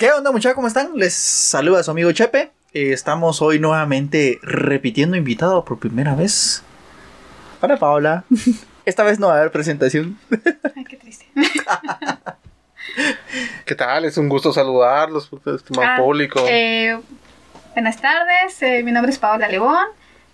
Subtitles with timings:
[0.00, 0.54] ¿Qué onda muchachos?
[0.54, 0.92] ¿Cómo están?
[0.94, 2.50] Les saluda su amigo Chepe.
[2.72, 6.62] Eh, estamos hoy nuevamente repitiendo invitado por primera vez.
[7.60, 8.24] Para Paola.
[8.86, 10.18] Esta vez no va a haber presentación.
[10.74, 11.26] Ay, qué triste.
[13.66, 14.06] ¿Qué tal?
[14.06, 16.42] Es un gusto saludarlos, estimado Ah, público.
[16.48, 16.98] eh,
[17.74, 19.84] buenas tardes, eh, mi nombre es Paola Lebón,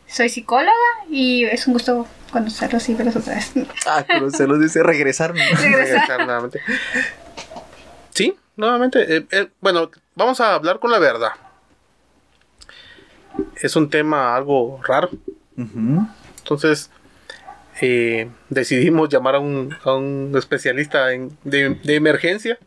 [0.07, 0.71] soy psicóloga
[1.11, 3.51] y es un gusto conocerlos y verlos otra vez.
[3.85, 5.33] Ah, pero se los dice regresar.
[5.35, 5.73] regresar.
[5.73, 6.61] Regresar nuevamente.
[8.15, 9.17] Sí, nuevamente.
[9.17, 11.31] eh, eh, bueno, vamos a hablar con la verdad.
[13.61, 15.11] Es un tema algo raro.
[16.39, 16.91] Entonces,
[17.81, 22.59] eh, decidimos llamar a un, a un especialista en- de, de emergencia.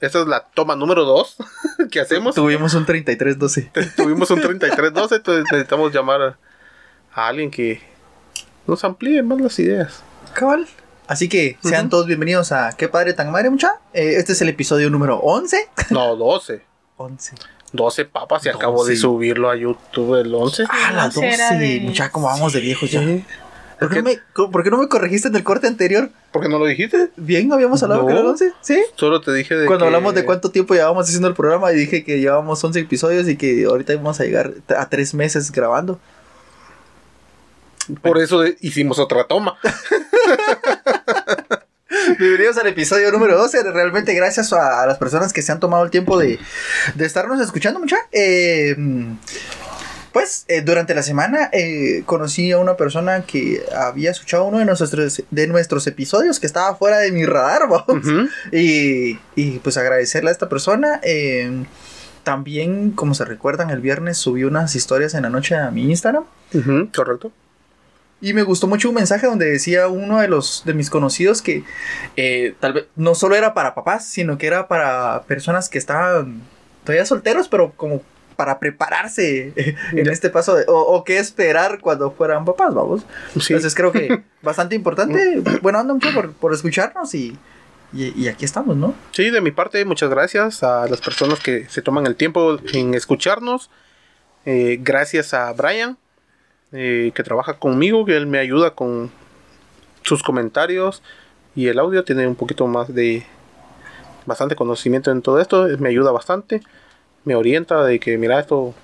[0.00, 1.36] Esta es la toma número 2
[1.90, 2.34] que hacemos.
[2.34, 3.70] Tuvimos un 3312.
[3.96, 6.38] Tuvimos un 3312, entonces necesitamos llamar a,
[7.14, 7.80] a alguien que
[8.66, 10.02] nos amplíe más las ideas.
[10.34, 10.66] Cabal.
[11.08, 13.74] Así que sean todos bienvenidos a ¿Qué padre tan madre mucha?
[13.92, 15.68] Eh, este es el episodio número 11.
[15.90, 16.62] No, 12.
[16.96, 17.34] 11.
[17.72, 19.00] 12 papas y acabo de 12.
[19.02, 20.64] subirlo a YouTube el 11.
[20.68, 21.58] Ah, la 11 era 12.
[21.64, 23.02] de- Mucha, como vamos de viejos ya.
[23.78, 24.18] ¿Por qué, no me,
[24.50, 26.10] por qué no me corregiste en el corte anterior?
[26.32, 27.10] ¿Por qué no lo dijiste?
[27.16, 28.06] Bien, habíamos hablado No.
[28.06, 28.52] que era el 11.
[28.62, 28.82] ¿Sí?
[28.96, 31.76] Solo te dije de Cuando que- hablamos de cuánto tiempo llevábamos haciendo el programa y
[31.76, 36.00] dije que llevábamos 11 episodios y que ahorita íbamos a llegar a tres meses grabando.
[38.02, 39.56] Por eso hicimos otra toma.
[42.18, 43.62] Bienvenidos al episodio número 12.
[43.72, 46.38] Realmente gracias a, a las personas que se han tomado el tiempo de,
[46.94, 47.96] de estarnos escuchando mucha.
[48.12, 48.74] Eh,
[50.12, 54.64] pues eh, durante la semana eh, conocí a una persona que había escuchado uno de
[54.64, 58.06] nuestros, de nuestros episodios que estaba fuera de mi radar, vamos.
[58.50, 61.00] Y, y, pues agradecerle a esta persona.
[61.02, 61.64] eh,
[62.24, 66.24] también, como se recuerdan, el viernes subí unas historias en la noche a mi Instagram.
[66.92, 67.30] Correcto.
[68.20, 71.64] Y me gustó mucho un mensaje donde decía uno de los de mis conocidos que
[72.16, 76.40] eh, tal vez no solo era para papás, sino que era para personas que estaban
[76.84, 78.02] todavía solteros, pero como
[78.36, 79.52] para prepararse
[79.92, 83.02] en este paso de, o, o qué esperar cuando fueran papás, vamos.
[83.40, 83.52] Sí.
[83.52, 85.42] Entonces creo que bastante importante.
[85.60, 87.36] Bueno, anda mucho por, por escucharnos y,
[87.92, 88.94] y, y aquí estamos, ¿no?
[89.12, 92.94] Sí, de mi parte, muchas gracias a las personas que se toman el tiempo en
[92.94, 93.70] escucharnos.
[94.44, 95.98] Eh, gracias a Brian,
[96.72, 99.10] eh, que trabaja conmigo, que él me ayuda con
[100.02, 101.02] sus comentarios
[101.54, 102.04] y el audio.
[102.04, 103.24] Tiene un poquito más de
[104.26, 105.66] bastante conocimiento en todo esto.
[105.78, 106.60] Me ayuda bastante.
[107.24, 108.74] Me orienta de que, mira, esto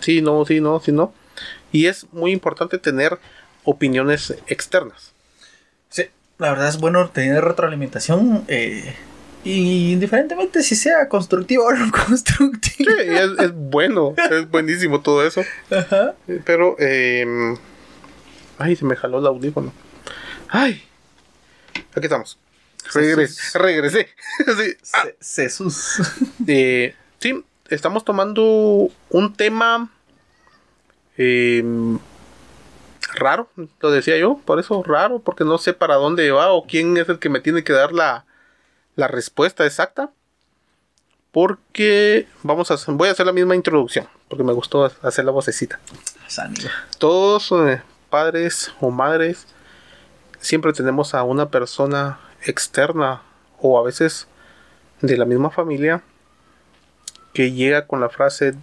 [0.00, 1.12] sí, no, sí, no, sí, no.
[1.72, 3.18] Y es muy importante tener
[3.64, 5.12] opiniones externas.
[5.88, 6.04] Sí,
[6.38, 8.44] la verdad es bueno tener retroalimentación.
[8.48, 8.94] eh,
[9.46, 12.92] y indiferentemente si sea constructiva o no constructiva.
[12.92, 15.42] Sí, es, es bueno, es buenísimo todo eso.
[15.70, 16.14] Ajá.
[16.44, 17.54] Pero, eh,
[18.58, 19.72] ay, se me jaló el audífono.
[20.48, 20.82] Ay,
[21.94, 22.38] aquí estamos.
[22.92, 24.08] Regres- regresé.
[24.46, 25.96] Sí, ah, Jesús.
[26.46, 29.90] eh, sí, estamos tomando un tema
[31.18, 31.64] eh,
[33.14, 33.48] raro,
[33.80, 37.08] lo decía yo, por eso raro, porque no sé para dónde va o quién es
[37.08, 38.24] el que me tiene que dar la,
[38.96, 40.10] la respuesta exacta.
[41.32, 45.32] Porque vamos a hacer- voy a hacer la misma introducción, porque me gustó hacer la
[45.32, 45.78] vocecita.
[46.98, 49.46] Todos eh, padres o madres
[50.40, 53.22] siempre tenemos a una persona externa
[53.60, 54.26] o a veces
[55.02, 56.02] de la misma familia
[57.34, 58.54] que llega con la frase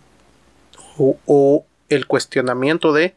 [0.97, 3.15] o, o el cuestionamiento de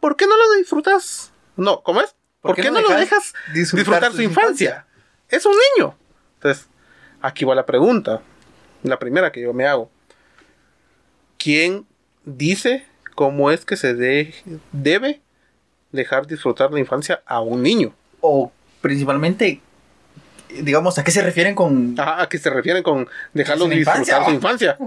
[0.00, 1.32] ¿por qué no lo disfrutas?
[1.56, 2.14] No, ¿cómo es?
[2.40, 4.86] ¿Por, qué, no lo dejas disfrutar, su infancia?
[5.28, 5.94] Es un niño.
[6.34, 6.66] Entonces,
[7.20, 8.22] aquí va la pregunta,
[8.82, 9.90] la primera que yo me hago.
[11.38, 11.86] ¿Quién
[12.24, 12.84] dice
[13.14, 14.34] cómo es que se de-
[14.72, 15.20] debe
[15.92, 17.94] dejar disfrutar la infancia a un niño?
[18.20, 18.50] O
[18.80, 19.60] principalmente,
[20.62, 21.94] digamos, ¿a qué se refieren con...
[21.98, 24.78] Ajá, ¿A qué se refieren con dejarlo Su disfrutar su infancia.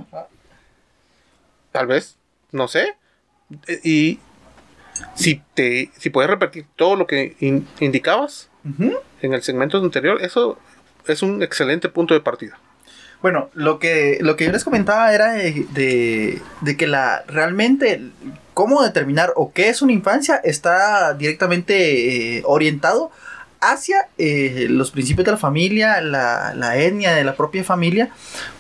[1.72, 2.18] Tal vez,
[2.52, 2.96] no sé.
[3.84, 4.20] Y
[5.16, 10.58] si te si puedes repetir todo lo que in- indicabas En el segmento anterior, eso
[11.08, 12.60] es un excelente punto de partida.
[13.22, 18.02] Bueno, lo que, lo que yo les comentaba era de, de, de que la realmente
[18.54, 23.12] cómo determinar o qué es una infancia está directamente eh, orientado
[23.62, 28.10] hacia eh, los principios de la familia, la, la etnia de la propia familia,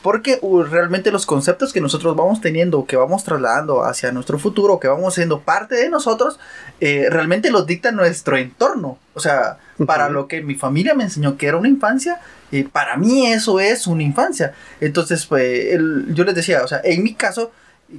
[0.03, 4.79] porque uh, realmente los conceptos que nosotros vamos teniendo, que vamos trasladando hacia nuestro futuro,
[4.79, 6.39] que vamos siendo parte de nosotros,
[6.79, 8.99] eh, realmente los dicta nuestro entorno.
[9.15, 9.57] O sea,
[9.87, 12.21] para lo que mi familia me enseñó que era una infancia,
[12.51, 14.53] eh, para mí eso es una infancia.
[14.79, 17.51] Entonces, pues, el- yo les decía, o sea, en mi caso,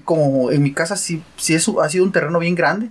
[0.05, 2.91] como en mi casa sí, sí es, ha sido un terreno bien grande,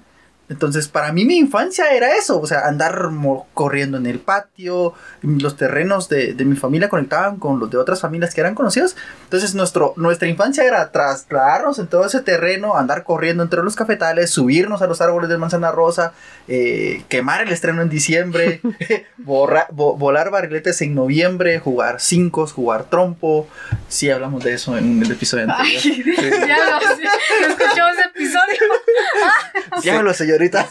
[0.52, 3.10] Entonces, para mí mi infancia era eso, o sea, andar
[3.54, 4.94] corriendo en el patio,
[5.24, 8.96] los terrenos de, de mi familia conectaban con los de otras familias que eran conocidos.
[9.24, 14.30] Entonces, nuestro, nuestra infancia era trasladarnos en todo ese terreno, andar corriendo entre los cafetales,
[14.30, 16.12] subirnos a los árboles de manzana rosa,
[16.48, 18.62] eh, quemar el estreno en diciembre,
[19.18, 23.48] borra- vo- volar barriletes en noviembre, jugar cinco, jugar trompo.
[23.88, 26.16] Sí, hablamos de eso en el episodio Ay, anterior.
[26.48, 26.78] ya lo,
[27.92, 28.58] ese episodio.
[29.84, 30.68] Diablo, señorita.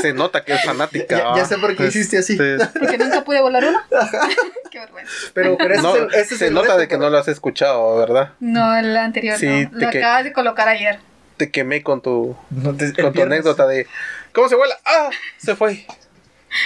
[0.00, 1.16] Se nota que es fanática.
[1.16, 2.32] Ya- ya sé por qué hiciste así.
[2.40, 3.80] Este, Porque nunca pude volar uno.
[4.70, 5.12] Qué vergüenza.
[5.34, 7.10] Pero, pero ese no, es el- ese es se nota reto, de que pero- no
[7.10, 8.30] lo has escuchado, ¿verdad?
[8.40, 9.70] No, el anterior Sí, no.
[9.78, 10.98] te Lo que- acabas de colocar ayer.
[11.36, 13.86] Te quemé con tu, No te- con tu anécdota de
[14.32, 14.76] ¿Cómo se vuela?
[14.84, 15.10] ¡Ah!
[15.38, 15.86] Se fue.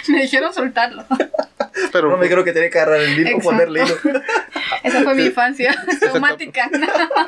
[0.09, 1.05] Me dijeron soltarlo.
[1.93, 3.51] Pero No me creo que tiene que agarrar el hilo Exacto.
[3.51, 3.95] ponerle hilo.
[4.85, 6.71] Esa fue mi infancia traumática.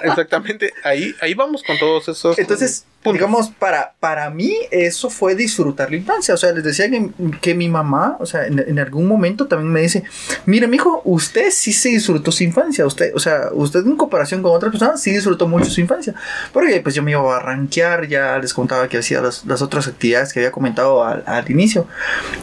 [0.03, 2.39] exactamente ahí, ahí vamos con todos esos.
[2.39, 3.15] Entonces, puntos.
[3.15, 6.35] digamos, para, para mí eso fue disfrutar la infancia.
[6.35, 7.11] O sea, les decía que,
[7.41, 10.05] que mi mamá, o sea, en, en algún momento también me dice,
[10.47, 12.87] mire, mijo, usted sí se disfrutó su infancia.
[12.87, 16.15] Usted, o sea, usted en comparación con otras personas sí disfrutó mucho su infancia.
[16.53, 19.89] Porque pues yo me iba a rankear, ya les contaba que hacía las, las otras
[19.89, 21.87] actividades que había comentado al, al inicio.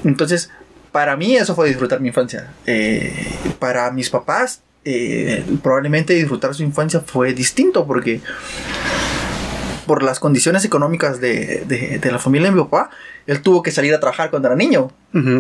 [0.04, 0.50] Entonces,
[0.92, 2.52] para mí eso fue disfrutar mi infancia.
[2.66, 3.14] Eh,
[3.60, 8.22] para mis papás, eh, probablemente disfrutar su infancia fue distinto porque
[9.88, 12.92] por las condiciones económicas de, de- de la familia de mi papá,
[13.26, 14.92] él tuvo que salir a trabajar cuando era niño.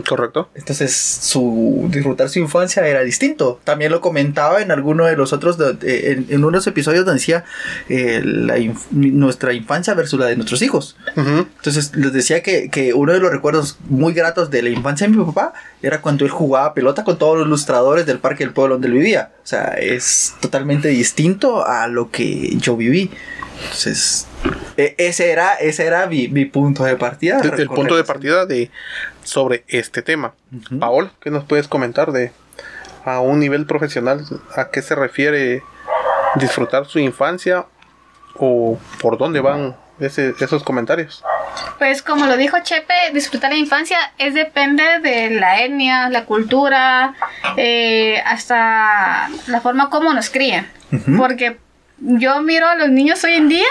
[0.07, 0.49] Correcto.
[0.55, 3.59] Entonces, su disfrutar su infancia era distinto.
[3.63, 7.05] También lo comentaba en alguno de los otros, de- en, en uno de los episodios
[7.05, 7.43] donde decía
[7.87, 10.97] eh, la inf- nuestra infancia versus la de nuestros hijos.
[11.15, 15.15] Entonces les decía que, que uno de los recuerdos muy gratos de la infancia de
[15.15, 15.53] mi papá
[15.83, 18.93] era cuando él jugaba pelota con todos los ilustradores del parque del pueblo donde él
[18.95, 19.31] vivía.
[19.43, 23.11] O sea, es totalmente distinto a lo que yo viví.
[23.61, 24.27] Entonces,
[24.77, 27.39] e- ese era, ese era mi, mi punto de partida.
[27.39, 28.71] El, el punto de partida de
[29.23, 30.33] sobre este tema.
[30.79, 32.31] Paola, ¿qué nos puedes comentar de
[33.05, 34.25] a un nivel profesional
[34.55, 35.61] a qué se refiere
[36.35, 37.65] disfrutar su infancia
[38.35, 41.23] o por dónde van ese- esos comentarios?
[41.79, 47.15] Pues como lo dijo Chepe, disfrutar la infancia es depende de la etnia, la cultura,
[47.57, 50.67] eh, hasta la forma como nos crían.
[51.17, 51.57] Porque
[51.99, 53.65] yo miro a los niños hoy en día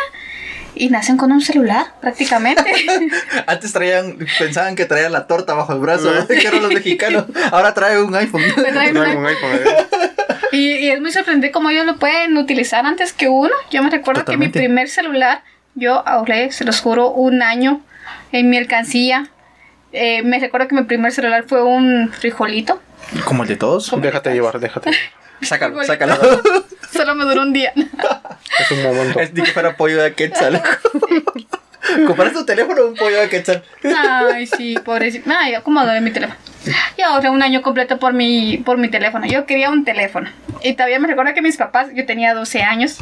[0.74, 2.64] y nacen con un celular prácticamente.
[3.46, 6.26] Antes traían, pensaban que traían la torta bajo el brazo, ¿no?
[6.28, 7.24] que eran los mexicanos.
[7.50, 8.42] Ahora traen un iPhone.
[8.56, 9.86] Me traen No un iPhone, ¿eh?
[10.52, 13.52] Y, y es muy sorprendente cómo ellos lo pueden utilizar antes que uno.
[13.70, 15.42] Yo me recuerdo que mi primer celular,
[15.74, 17.80] yo ahorré, se los juro, un año
[18.32, 19.28] en mi alcancía.
[19.92, 22.80] Eh, me recuerdo que mi primer celular fue un frijolito.
[23.24, 23.90] Como el de todos.
[24.00, 24.90] Déjate llevar, déjate.
[24.90, 25.25] llevar.
[25.42, 26.16] Sácalo, sácalo.
[26.92, 27.72] Solo me duró un día.
[28.58, 29.20] Es un momento.
[29.20, 30.62] Es ni que fuera pollo de Quetzal.
[32.06, 33.62] Comparas tu teléfono a un pollo de Quetzal.
[33.84, 35.30] Ay, sí, pobrecito.
[35.38, 36.38] Ay, yo como adoré mi teléfono.
[36.98, 39.26] Yo ahorré un año completo por mi, por mi teléfono.
[39.26, 40.30] Yo quería un teléfono.
[40.62, 42.98] Y todavía me recuerdo que mis papás, yo tenía 12 años,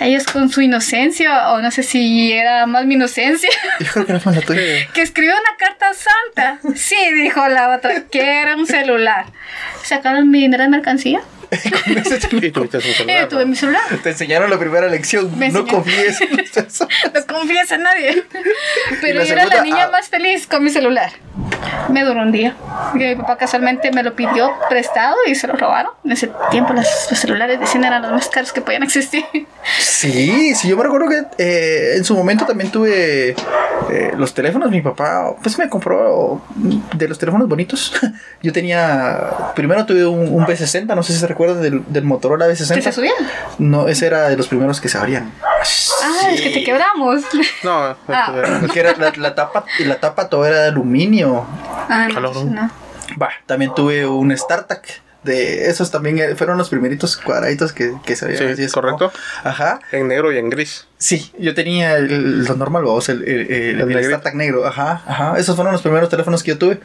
[0.00, 4.12] ellos con su inocencia, o no sé si era más mi inocencia, Yo creo que
[4.14, 4.60] no fue la tuya.
[4.94, 6.60] que escribió una carta santa.
[6.76, 9.26] Sí, dijo la otra, que era un celular.
[9.82, 11.20] Sacaron mi dinero de mercancía
[12.32, 13.20] Y tuviste un y celular.
[13.22, 13.82] yo tuve mi celular.
[14.02, 15.30] Te enseñaron la primera lección.
[15.38, 15.68] Me no enseñaron.
[15.84, 16.36] confíes en.
[17.14, 18.24] No confíes en nadie.
[19.00, 19.90] Pero yo era la niña ah.
[19.90, 21.10] más feliz con mi celular.
[21.90, 22.56] Me duró un día.
[22.94, 25.92] Y mi papá casualmente me lo pidió prestado y se lo robaron.
[26.04, 29.24] En ese tiempo las- los celulares de 100 eran los más caros que podían existir.
[29.78, 33.34] Sí, sí, yo me recuerdo que eh, en su momento también tuve
[33.90, 34.70] eh, los teléfonos.
[34.70, 36.42] Mi papá, pues me compró
[36.94, 37.92] de los teléfonos bonitos.
[38.42, 42.46] Yo tenía, primero tuve un, un B60, no sé si se recuerdan del, del Motorola
[42.48, 42.92] ¿Que se B60.
[42.92, 43.14] subían?
[43.58, 45.32] No, ese era de los primeros que se abrían.
[45.42, 47.22] Ah, es que te quebramos.
[47.64, 48.34] No, Ah.
[48.62, 51.44] este, Que era la, la tapa, la tapa todo era de aluminio.
[51.88, 52.70] Ah, no, no.
[53.20, 55.02] Va, también tuve un StarTAC.
[55.26, 58.56] De esos también eh, fueron los primeritos cuadraditos que, que se veían.
[58.56, 59.10] Sí, así correcto.
[59.12, 59.80] como- Ajá.
[59.92, 60.86] en negro y en gris.
[60.98, 64.04] Sí, yo tenía el, lo normal, vos, el, el, el, El el.
[64.06, 64.66] StarTAC negro.
[64.66, 65.34] Ajá, ajá.
[65.38, 66.80] Esos fueron los primeros teléfonos que yo tuve.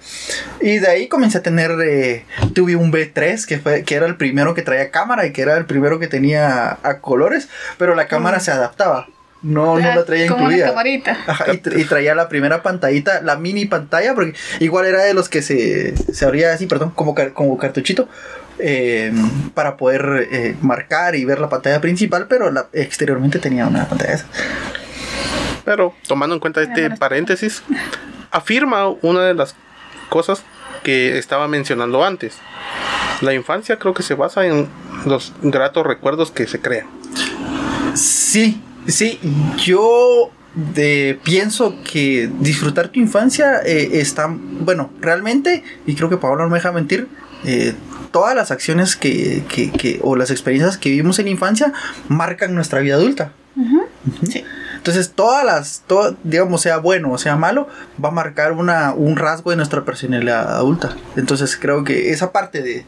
[0.60, 1.71] Y de ahí comencé a tener.
[1.81, 5.41] eh, tuve un B3 que, fue, que era el primero que traía cámara y que
[5.43, 9.07] era el primero que tenía a colores, pero la cámara se adaptaba.
[9.43, 10.69] No, no la traía Ah, Como una incluida.
[10.69, 11.17] camarita.
[11.25, 15.13] Ajá, y, tra- y traía la primera pantallita, la mini pantalla, porque igual era de
[15.15, 18.07] los que se, se abría así, perdón, como, car- como cartuchito,
[18.60, 19.12] eh,
[19.55, 24.13] para poder eh, marcar y ver la pantalla principal, pero la, exteriormente tenía una pantalla
[24.13, 24.25] esa.
[25.65, 27.63] Pero tomando en cuenta este paréntesis,
[28.31, 29.55] afirma una de las
[30.10, 30.43] cosas
[30.83, 32.38] que estaba mencionando antes.
[33.21, 34.67] La infancia creo que se basa en
[35.05, 36.88] los gratos recuerdos que se crean.
[37.95, 39.19] Sí, sí,
[39.57, 46.43] yo de, pienso que disfrutar tu infancia eh, está, bueno, realmente, y creo que Pablo
[46.43, 47.07] no me deja mentir,
[47.43, 47.73] eh,
[48.11, 51.73] todas las acciones que, que, que, o las experiencias que vivimos en la infancia
[52.07, 53.33] marcan nuestra vida adulta.
[54.29, 54.43] Sí.
[54.77, 57.67] Entonces, todas las, todo, digamos, sea bueno o sea malo,
[58.03, 60.95] va a marcar una, un rasgo de nuestra personalidad adulta.
[61.15, 62.85] Entonces, creo que esa parte de,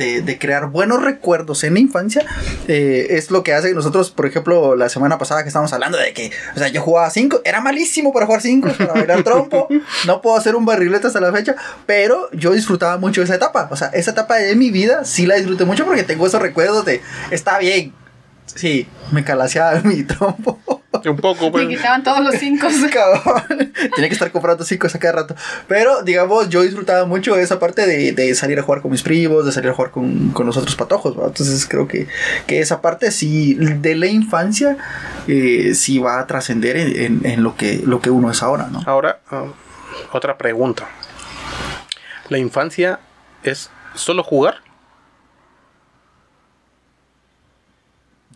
[0.00, 2.24] de, de crear buenos recuerdos en la infancia
[2.68, 5.98] eh, es lo que hace que nosotros, por ejemplo, la semana pasada que estábamos hablando
[5.98, 9.68] de que, o sea, yo jugaba 5, era malísimo para jugar 5, para bailar trompo,
[10.06, 11.54] no puedo hacer un barrilete hasta la fecha,
[11.84, 13.68] pero yo disfrutaba mucho esa etapa.
[13.70, 16.84] O sea, esa etapa de mi vida sí la disfruté mucho porque tengo esos recuerdos
[16.86, 17.92] de, está bien.
[18.46, 20.79] Sí, me calaseaba mi trompo.
[20.92, 21.68] Un poco, Me pues.
[21.68, 22.66] quitaban todos los cinco.
[22.92, 23.72] Cabrón.
[23.94, 25.36] Tenía que estar comprando cinco a cada rato.
[25.68, 29.46] Pero, digamos, yo disfrutaba mucho esa parte de, de salir a jugar con mis primos,
[29.46, 31.14] de salir a jugar con, con los otros patojos.
[31.16, 32.08] Entonces, creo que,
[32.46, 34.76] que esa parte sí, de la infancia,
[35.28, 38.68] eh, sí va a trascender en, en- en lo, que, lo que uno es ahora,
[38.70, 38.82] ¿no?
[38.86, 39.44] Ahora, ah,
[40.12, 40.88] otra pregunta.
[42.28, 43.00] ¿La infancia
[43.42, 44.56] es solo jugar?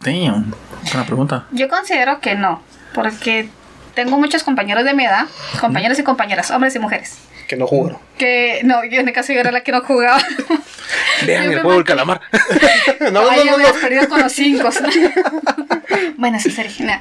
[0.05, 0.55] Damn.
[0.93, 1.47] Buena pregunta.
[1.51, 3.49] Yo considero que no, porque
[3.95, 5.27] tengo muchos compañeros de mi edad,
[5.61, 7.19] compañeros y compañeras, hombres y mujeres.
[7.49, 7.99] Que no jugaron.
[8.19, 10.19] Que no, yo en el caso yo era la que no jugaba.
[11.27, 12.21] Vean Yo el juego del calamar.
[13.13, 13.69] no, Ay, no, no, me no.
[13.69, 14.71] has perdido con los cinco.
[16.17, 17.01] bueno, eso es original.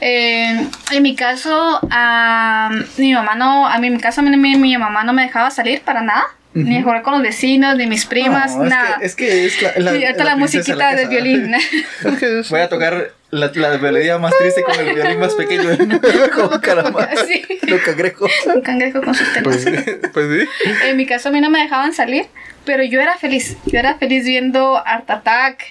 [0.00, 4.36] Eh, en mi caso, a mi mamá no, a mí en mi caso, a mí,
[4.36, 6.24] mi, mi mamá no me dejaba salir para nada.
[6.54, 6.84] Ni Ujú.
[6.84, 8.98] jugar con los vecinos, ni mis primas, No, es nada.
[8.98, 11.54] que- Es que es, la, la, y ahorita la, de musiquita la del violín.
[12.04, 15.62] Es es- Voy a tocar la, la melodía más triste con el violín más pequeño.
[16.34, 17.08] Como calamar.
[17.26, 17.42] Sí.
[17.62, 18.26] Lo cangrejo.
[18.54, 19.56] Un cangrejo con sus telas.
[19.64, 20.68] Pues, pues sí.
[20.84, 22.26] En mi caso a mí no me dejaban salir,
[22.66, 23.56] pero yo era feliz.
[23.64, 25.64] Yo era feliz viendo Art Attack,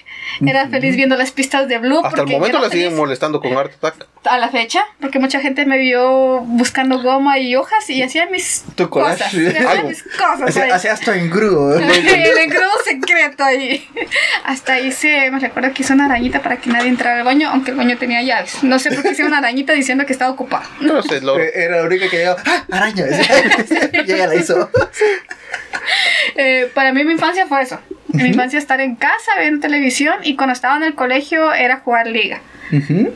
[0.44, 2.00] era feliz viendo las pistas de Blue.
[2.04, 4.06] Hasta el momento la siguen molestando con Art Attack.
[4.24, 8.64] A la fecha, porque mucha gente me vio buscando goma y hojas y hacía mis
[8.76, 9.20] Tu cosas.
[9.22, 10.56] Hacía mis cosas.
[10.56, 11.78] Hacía hasta engrudo.
[11.78, 13.88] el engrudo secreto ahí.
[14.44, 17.72] Hasta hice, me recuerdo que hice una arañita para que nadie entrara al baño, aunque
[17.72, 18.62] el baño tenía llaves.
[18.62, 20.68] No sé por qué hice una arañita diciendo que estaba ocupado.
[20.80, 21.42] Pero se logró.
[21.42, 22.42] Era la única que llegaba.
[22.46, 22.64] ¡Ah!
[22.70, 23.04] ¡Araña!
[23.92, 24.70] y ella la hizo.
[26.36, 27.78] Eh, para mí mi infancia fue eso.
[28.12, 31.78] En mi infancia estar en casa, viendo televisión y cuando estaba en el colegio era
[31.78, 32.40] jugar liga.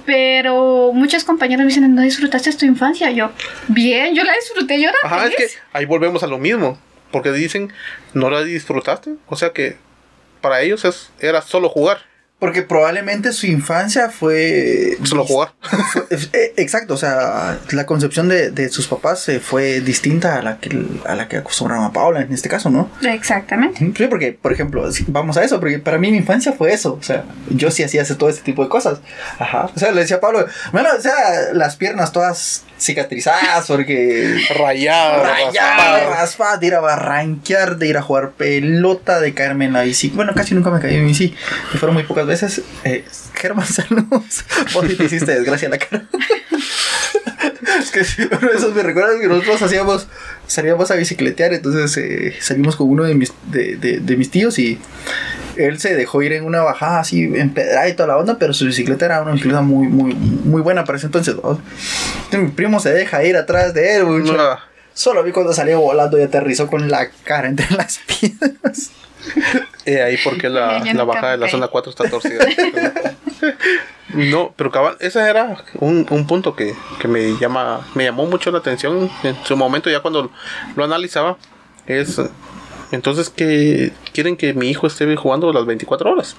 [0.04, 3.10] Pero muchos compañeros me dicen, ¿no disfrutaste tu infancia?
[3.10, 3.30] Yo,
[3.68, 5.52] bien, yo la disfruté, yo era Ajá, es feliz.
[5.52, 6.78] que ahí volvemos a lo mismo.
[7.10, 7.72] Porque dicen,
[8.14, 9.14] no la disfrutaste.
[9.26, 9.76] O sea que
[10.40, 11.98] para ellos es, era solo jugar.
[12.38, 14.98] Porque probablemente su infancia fue.
[15.04, 15.52] Solo jugar.
[15.92, 16.02] fue-
[16.34, 20.58] eh, exacto, o sea, la concepción de, de sus papás eh, fue distinta a la
[20.58, 22.90] que a la que acostumbraron a Paula en este caso, ¿no?
[23.02, 23.78] Exactamente.
[23.96, 27.02] Sí, porque, por ejemplo, vamos a eso, porque para mí mi infancia fue eso, o
[27.02, 28.98] sea, yo sí hacía ese- todo este tipo de cosas.
[29.38, 29.70] Ajá.
[29.74, 31.14] O sea, le decía a Pablo, bueno, o sea,
[31.54, 35.22] las piernas todas cicatrizadas, porque Rayado.
[35.22, 36.10] rayar, raspado.
[36.10, 40.10] raspar, de ir a barranquear, de ir a jugar pelota, de caerme en la bici.
[40.10, 41.34] Bueno, casi nunca me caí en bici.
[41.72, 42.62] Y fueron muy pocas veces.
[42.84, 43.04] Eh,
[43.34, 44.44] Germán, saludos.
[44.74, 46.06] Vos sí te hiciste desgracia en la cara.
[47.80, 50.08] es que uno de esos me recuerda que nosotros hacíamos,
[50.46, 54.58] salíamos a bicicletear, entonces eh, salimos con uno de mis, de, de- de mis tíos
[54.58, 54.78] y
[55.56, 58.66] él se dejó ir en una bajada así empedrada y toda la onda, pero su
[58.66, 61.34] bicicleta era una bicicleta muy, muy, muy buena para ese entonces.
[61.36, 61.60] ¿no?
[62.24, 64.36] Entonces, mi primo se deja ir atrás de él, mucho.
[64.38, 64.60] Ah,
[64.92, 68.90] Solo vi cuando salió volando y aterrizó con la cara entre las piedras.
[69.86, 72.44] eh, ahí porque la, bajada de la zona 4 está torcida.
[74.14, 78.50] no, pero cabal, ese era un, un punto que, que me llama, me llamó mucho
[78.50, 80.30] la atención en su momento ya cuando
[80.74, 81.36] lo analizaba.
[81.86, 82.20] Es
[82.92, 86.36] entonces que quieren que mi hijo esté jugando las 24 horas.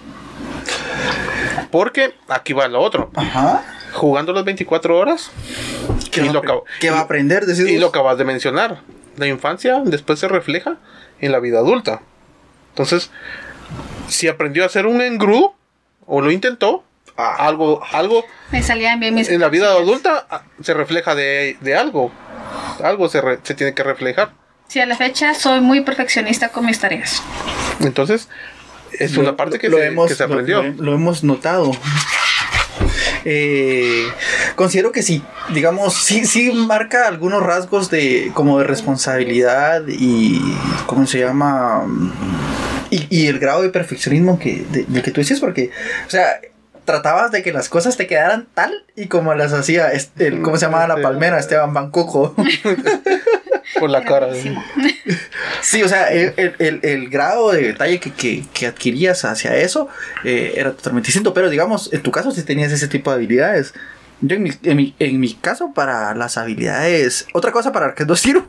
[1.72, 3.12] Porque aquí va lo otro.
[3.15, 3.63] Ajá.
[3.94, 5.32] Jugando las 24 horas
[6.12, 7.44] ¿Qué, Y va, lo qué va a aprender?
[7.48, 8.82] Y lo acabas de mencionar.
[9.17, 10.77] La infancia después se refleja
[11.20, 12.01] en la vida adulta.
[12.77, 13.10] Entonces,
[14.07, 15.55] si aprendió a hacer un engrudo
[16.05, 16.84] o lo intentó,
[17.19, 17.48] Ah.
[17.48, 21.75] algo, algo Me salían bien mis en la vida adulta ah, se refleja de, de
[21.75, 22.12] algo.
[22.84, 24.34] Algo se, re- se tiene que reflejar.
[24.67, 27.24] Sí, a la fecha soy muy perfeccionista con mis tareas.
[27.79, 28.29] Entonces,
[29.00, 30.62] es Lo- una parte que, lo se, hemos, que se lo- aprendió.
[30.62, 31.72] Lo, lo hemos notado.
[33.25, 34.05] Eh,
[34.55, 40.39] considero que sí, digamos, sí, sí marca algunos rasgos de como de responsabilidad y
[40.86, 41.84] ¿cómo se llama?
[42.89, 45.72] Y, y el grado de perfeccionismo que, de, del que tú dices, porque,
[46.06, 46.39] o sea,
[46.86, 50.56] tratabas de que las cosas te quedaran tal y como las hacía, este, el, ¿cómo
[50.58, 51.38] se llamaba la Este- palmera?
[51.39, 52.34] Esteban Bancoco.
[53.79, 54.27] Con la cara.
[54.27, 54.63] Buenísimo.
[55.62, 59.56] Sí, o sea, el, el- el- el grado de detalle que, que- que adquirías hacia
[59.58, 59.89] eso
[60.24, 63.74] eh, era totalmente distinto, pero digamos, en tu caso sí tenías ese tipo de habilidades.
[64.21, 68.03] Yo en mi, en, mi, en mi caso, para las habilidades, otra cosa para que
[68.05, 68.47] no sirvo,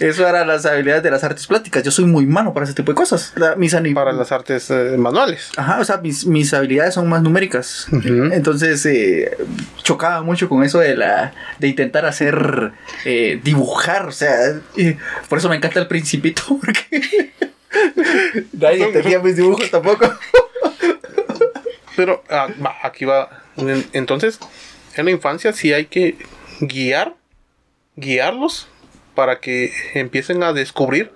[0.00, 1.82] eso era las habilidades de las artes plásticas.
[1.82, 3.32] Yo soy muy malo para ese tipo de cosas.
[3.34, 5.50] La- mis Para las artes eh, manuales.
[5.56, 7.88] Ajá, o sea, mis, mis habilidades son más numéricas.
[7.90, 9.36] Entonces, eh,
[9.82, 12.72] chocaba mucho con eso de la de intentar hacer,
[13.04, 14.60] eh, dibujar, o sea,
[15.28, 17.32] por eso me encanta el principito, porque
[18.52, 20.12] nadie entendía mis dibujos tampoco.
[21.96, 22.48] Pero ah,
[22.82, 23.43] aquí va.
[23.56, 24.38] En- Entonces,
[24.96, 26.16] en la infancia sí hay que
[26.60, 27.14] guiar,
[27.96, 28.68] guiarlos
[29.14, 31.12] para que empiecen a descubrir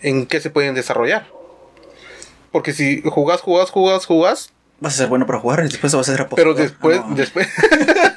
[0.00, 1.26] en qué se pueden desarrollar.
[2.50, 6.08] Porque si jugás, jugás, jugás, jugás, Vas a ser bueno para jugar y después vas
[6.08, 6.56] a ser pero apostador.
[6.56, 7.14] después, Ah, no.
[7.14, 7.46] después,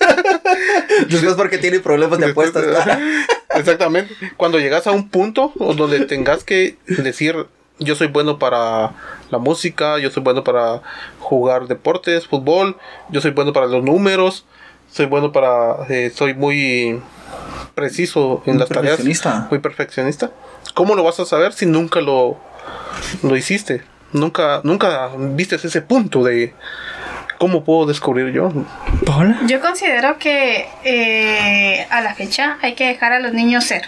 [1.09, 2.87] después porque tiene problemas de después- apuestas.
[3.55, 7.45] exactamente, cuando llegas a un punto donde tengas que decir,
[7.79, 8.91] yo soy bueno para
[9.29, 10.81] la música, yo soy bueno para
[11.19, 12.77] jugar deportes, fútbol,
[13.09, 14.45] yo soy bueno para los números,
[14.91, 17.01] soy bueno para, eh, soy muy
[17.73, 19.47] preciso en Muy las tareas, perfeccionista.
[19.49, 20.31] muy perfeccionista.
[20.73, 22.37] ¿Cómo lo vas a saber si nunca lo,
[23.23, 23.83] lo hiciste?
[24.13, 26.53] Nunca, nunca viste ese punto de
[27.37, 28.49] cómo puedo descubrir yo.
[29.05, 29.39] Paola.
[29.47, 33.83] Yo considero que eh, a la fecha hay que dejar a los niños ser.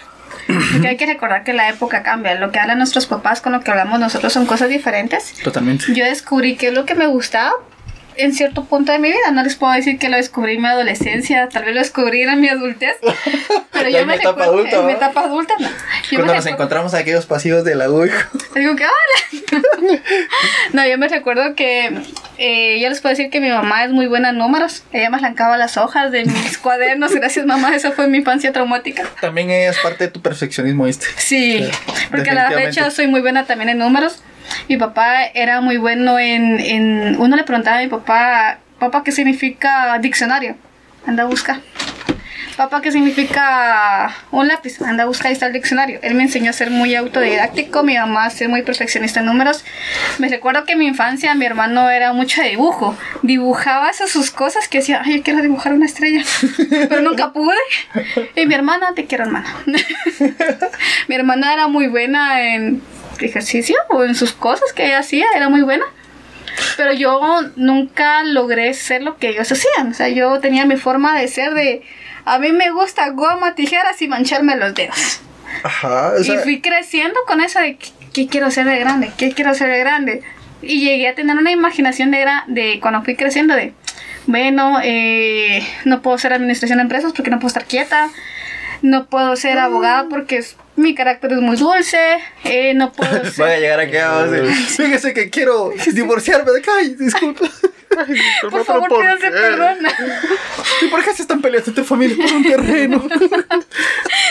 [0.72, 2.34] Porque hay que recordar que la época cambia.
[2.34, 5.34] Lo que hablan nuestros papás con lo que hablamos nosotros son cosas diferentes.
[5.44, 5.84] Totalmente.
[5.94, 7.52] Yo descubrí qué es lo que me gustaba
[8.18, 9.30] en cierto punto de mi vida.
[9.32, 12.40] No les puedo decir que lo descubrí en mi adolescencia, tal vez lo descubrí en
[12.40, 12.96] mi adultez.
[13.72, 15.54] Pero yo en me mi etapa adulta, en mi etapa adulta.
[15.58, 15.68] No.
[15.68, 18.10] Yo Cuando nos encontramos en aquellos pasillos de la UI.
[18.54, 19.62] Digo que hola.
[20.72, 22.02] no, yo me recuerdo que
[22.38, 24.82] eh, yo les puedo decir que mi mamá es muy buena en números.
[24.92, 27.14] Ella me arrancaba las hojas de mis cuadernos.
[27.14, 27.74] Gracias, mamá.
[27.74, 29.04] Esa fue mi infancia traumática.
[29.20, 31.06] También es parte de tu perfeccionismo, ¿viste?
[31.16, 31.68] Sí,
[32.10, 34.22] porque a la fecha soy muy buena también en números.
[34.68, 37.20] Mi papá era muy bueno en, en...
[37.20, 40.56] Uno le preguntaba a mi papá, papá, ¿qué significa diccionario?
[41.06, 41.60] Anda a buscar.
[42.58, 44.82] Papá, ¿qué significa un lápiz?
[44.82, 46.00] Anda a buscar, ahí está el diccionario.
[46.02, 49.64] Él me enseñó a ser muy autodidáctico, mi mamá a ser muy perfeccionista en números.
[50.18, 52.96] Me recuerdo que en mi infancia mi hermano era mucho de dibujo.
[53.22, 56.24] Dibujaba esas sus cosas que decía, ay, yo quiero dibujar una estrella.
[56.88, 57.54] Pero nunca pude.
[58.34, 59.54] Y mi hermana, te quiero hermana.
[61.06, 62.82] mi hermana era muy buena en
[63.26, 65.84] ejercicio o en sus cosas que ella hacía, era muy buena.
[66.76, 69.90] Pero yo nunca logré ser lo que ellos hacían.
[69.90, 71.82] O sea, yo tenía mi forma de ser de...
[72.24, 75.20] A mí me gusta goma, tijeras y mancharme los dedos.
[75.62, 76.12] Ajá.
[76.18, 79.10] O sea, y fui creciendo con eso de ¿qué, qué quiero ser de grande?
[79.16, 80.22] ¿Qué quiero ser de grande?
[80.60, 83.72] Y llegué a tener una imaginación de, de cuando fui creciendo de,
[84.26, 88.10] bueno, eh, no puedo ser administración de empresas porque no puedo estar quieta.
[88.82, 90.44] No puedo ser abogada porque
[90.78, 91.98] mi carácter es muy dulce.
[92.44, 93.60] eh, no puedo Voy a ser...
[93.60, 94.26] llegar aquí a
[94.68, 97.46] fíjese que quiero divorciarme de Kai, disculpa.
[98.50, 99.78] Por favor, pídanse perdón.
[100.82, 103.08] ¿Y por qué se están peleando entre familias por un terreno?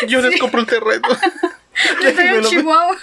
[0.07, 1.07] Yo les compro el terreno.
[2.01, 2.97] Yo en lo- Chihuahua.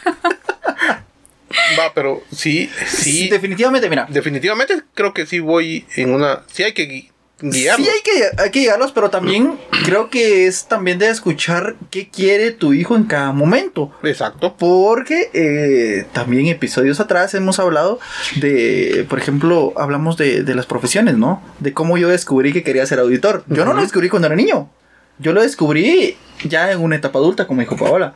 [1.78, 3.28] Va, pero sí, sí.
[3.28, 4.07] Definitivamente, mira.
[4.09, 6.42] definitivamente creo que sí voy en una.
[6.52, 7.11] Sí hay que
[7.50, 7.87] guiarlos.
[7.87, 12.09] Sí hay que, hay que llegarlos, pero también creo que es también de escuchar qué
[12.09, 13.92] quiere tu hijo en cada momento.
[14.02, 14.57] Exacto.
[14.59, 17.98] Porque eh, también episodios atrás hemos hablado
[18.37, 21.42] de, por ejemplo, hablamos de, de las profesiones, ¿no?
[21.61, 23.44] De cómo yo descubrí que quería ser auditor.
[23.48, 24.70] Yo no lo descubrí cuando era niño.
[25.18, 28.14] Yo lo descubrí ya en una etapa adulta, como dijo Paola.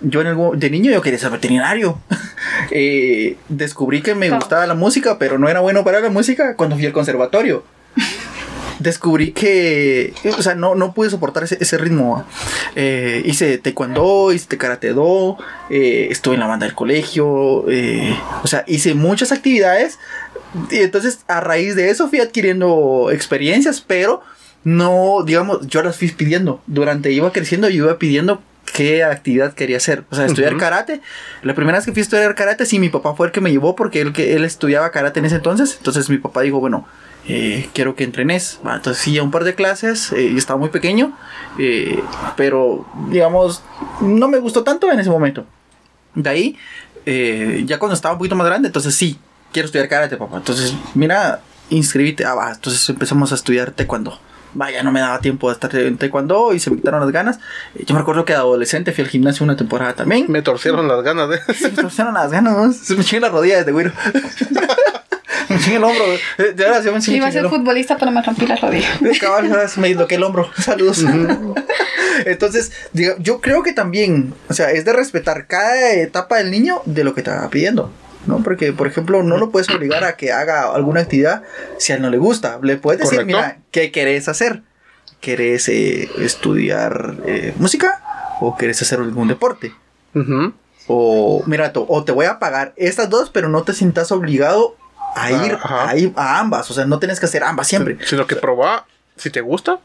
[0.00, 2.00] Yo en de niño yo quería ser veterinario.
[2.72, 6.76] Eh, descubrí que me gustaba la música, pero no era bueno para la música cuando
[6.76, 7.64] fui al conservatorio.
[8.80, 12.24] Descubrí que, o sea, no, no pude soportar ese, ese ritmo.
[12.74, 15.36] Eh, hice taekwondo, hice karate do,
[15.68, 19.98] eh, estuve en la banda del colegio, eh, o sea, hice muchas actividades.
[20.70, 24.22] Y entonces, a raíz de eso, fui adquiriendo experiencias, pero
[24.64, 26.62] no, digamos, yo las fui pidiendo.
[26.66, 30.04] Durante iba creciendo, yo iba pidiendo qué actividad quería hacer.
[30.10, 30.60] O sea, estudiar Ujú.
[30.60, 31.00] karate.
[31.42, 33.50] La primera vez que fui a estudiar karate, sí, mi papá fue el que me
[33.50, 35.74] llevó porque él, que él estudiaba karate en ese entonces.
[35.76, 36.86] Entonces mi papá dijo, bueno,
[37.28, 38.60] eh, quiero que entrenes.
[38.66, 40.12] Va, Entonces sí, a un par de clases.
[40.12, 41.16] eh, y estaba muy pequeño.
[41.58, 42.02] eh,
[42.36, 43.62] pero, digamos,
[44.00, 45.44] no me gustó tanto en ese momento.
[46.14, 46.56] De ahí,
[47.06, 49.18] eh, ya cuando estaba un poquito más grande, entonces sí,
[49.52, 50.36] quiero estudiar karate, papá.
[50.38, 52.24] Entonces, mira, inscríbete.
[52.24, 52.52] Ah, va.
[52.52, 54.18] Entonces empezamos a estudiar taekwondo.
[54.52, 57.38] Vaya, no me daba tiempo de estar en taekwondo y se me quitaron las ganas.
[57.76, 60.26] Eh, Yo me recuerdo que de adolescente fui al gimnasio una temporada también.
[60.28, 61.38] Me torcieron las ganas de.
[61.54, 62.72] Se me torcieron las ganas, ¿no?
[62.72, 63.92] Se me chingan las rodillas de güiro.
[65.50, 66.04] me chingué el hombro.
[66.38, 68.88] De verdad, se me chingué Iba a ser futbolista, pero me rompí la rodilla.
[69.20, 70.48] Cabal, me disloqué el hombro.
[70.58, 71.04] Saludos.
[72.26, 76.82] Entonces, diga- yo creo que también, o sea, es de respetar cada etapa del niño
[76.84, 77.90] de lo que te va pidiendo.
[78.26, 78.42] ¿no?
[78.42, 81.42] Porque, por ejemplo, no lo puedes obligar a que haga alguna actividad
[81.78, 82.58] si a él no le gusta.
[82.62, 83.36] Le puedes decir, Correcto.
[83.38, 84.62] mira, ¿qué querés hacer?
[85.20, 88.02] ¿Querés eh, estudiar eh, música?
[88.40, 89.72] ¿O querés hacer algún deporte?
[90.86, 94.76] O, mira, o te voy a pagar estas dos, pero no te sientas obligado
[95.14, 95.88] a ir, Ajá.
[95.90, 96.70] a ir a ambas.
[96.70, 97.98] O sea, no tienes que hacer ambas siempre.
[98.06, 99.78] Sino que proba, si te gusta.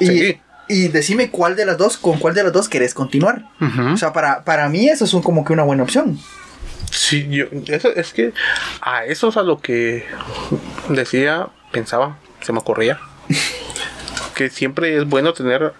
[0.00, 0.40] Y, Sí.
[0.68, 3.44] y decime cuál de las dos, con cuál de las dos querés continuar.
[3.92, 6.18] O sea, para, para mí eso es un- como que una buena opción.
[6.90, 8.32] Sí, yo, eso, es que
[8.80, 10.06] a eso es a lo que
[10.88, 12.98] decía, pensaba, se me ocurría.
[14.34, 15.74] que siempre es bueno tener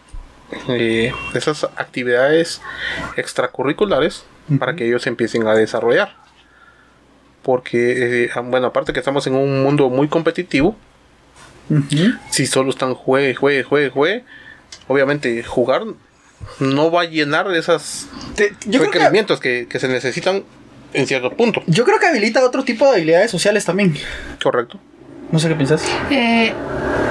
[0.68, 2.61] eh, esas actividades
[3.16, 4.24] extracurriculares
[4.59, 6.14] para que ellos empiecen a desarrollar.
[7.48, 10.76] Porque, eh, bueno, aparte que estamos en un mundo muy competitivo,
[12.28, 14.24] si solo están juegue, juegue, juegue, juegue,
[14.87, 15.84] obviamente jugar
[16.61, 20.44] no va a llenar esas Te- yo, creo que, requerimientos que, que se necesitan
[20.92, 21.62] en cierto punto.
[21.66, 23.96] yo creo que habilita otro tipo de habilidades sociales también.
[24.42, 24.78] Correcto.
[25.32, 25.82] No sé qué piensas.
[26.11, 26.52] Eh,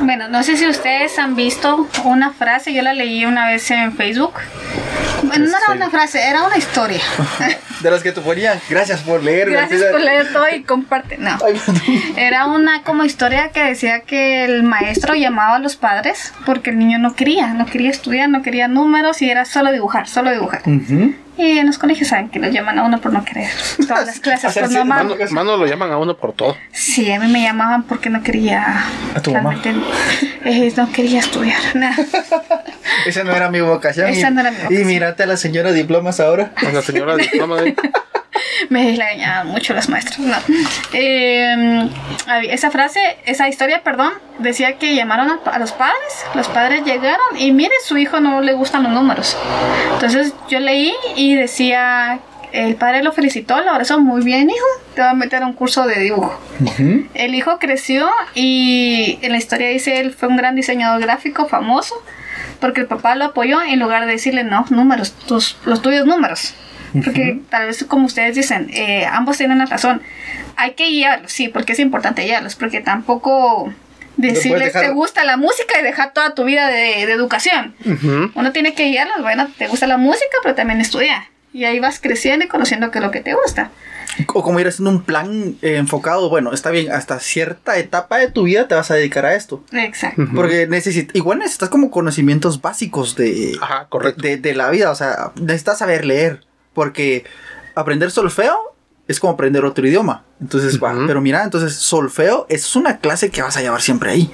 [0.03, 3.91] bueno, no sé si ustedes han visto una frase, yo la leí una vez en
[3.97, 4.33] Facebook.
[5.23, 7.01] Bueno, no era una frase, era una historia.
[7.81, 8.59] De las que te ponían.
[8.69, 9.49] Gracias por leer.
[9.49, 11.17] Gracias por leer todo y comparte.
[11.17, 11.37] No.
[12.15, 16.79] Era una como historia que decía que el maestro llamaba a los padres porque el
[16.79, 20.63] niño no quería, no quería estudiar, no quería números y era solo dibujar, solo dibujar.
[21.37, 23.49] Y en los colegios saben que lo llaman a uno por no querer.
[23.87, 25.03] Todas las clases por cien- no amar.
[25.05, 26.57] Mano, mano lo llaman a uno por todo.
[26.71, 28.83] Sí, a mí me llamaban porque no quería.
[29.15, 29.55] ¿A tu mamá?
[30.45, 31.59] eh, no quería estudiar.
[31.75, 31.95] nada.
[33.05, 34.07] Esa no era mi vocación.
[34.07, 34.81] Esa y, no era mi vocación.
[34.81, 36.51] Y mírate a la señora diplomas ahora.
[36.55, 37.75] A la señora diploma de-
[38.69, 40.19] Me engañaban mucho las maestras.
[40.19, 40.35] No.
[40.93, 41.89] Eh,
[42.27, 46.25] había- esa frase, esa historia, perdón, decía que llamaron a, a los padres.
[46.35, 49.37] Los padres llegaron y mire, su hijo no le gustan los números.
[49.93, 52.19] Entonces yo leí y decía,
[52.51, 54.65] el padre lo felicitó, lo abrazó muy bien, hijo.
[54.95, 56.39] Te va a meter a un curso de dibujo.
[57.13, 61.95] El hijo creció y en la historia dice él fue un gran diseñador gráfico famoso
[62.59, 66.55] porque el papá lo apoyó en lugar de decirle no, números, tus, los tuyos números.
[67.03, 70.01] Porque tal vez como ustedes dicen, eh, ambos tienen la razón.
[70.55, 73.71] Hay que guiarlos, sí, porque es importante guiarlos, porque tampoco
[74.15, 77.75] decirles dejar- te gusta la música y dejar toda tu vida de, de educación.
[77.85, 78.31] Ujú.
[78.33, 81.29] Uno tiene que guiarlos, bueno, te gusta la música, pero también estudia.
[81.53, 83.71] Y ahí vas creciendo y conociendo qué es lo que te gusta.
[84.33, 86.29] O como ir haciendo un plan eh, enfocado.
[86.29, 89.63] Bueno, está bien, hasta cierta etapa de tu vida te vas a dedicar a esto.
[89.71, 90.23] Exacto.
[90.33, 94.21] Porque necesitas, igual necesitas como conocimientos básicos de, Ajá, correcto.
[94.23, 94.89] de, de la vida.
[94.89, 96.41] O sea, necesitas saber leer.
[96.77, 97.25] Porque
[97.73, 98.55] aprender solfeo
[99.07, 100.25] es como aprender otro idioma.
[100.39, 100.93] Entonces, va.
[100.93, 101.07] Ujú.
[101.07, 104.31] Pero mira, entonces solfeo es una clase que vas a llevar siempre ahí.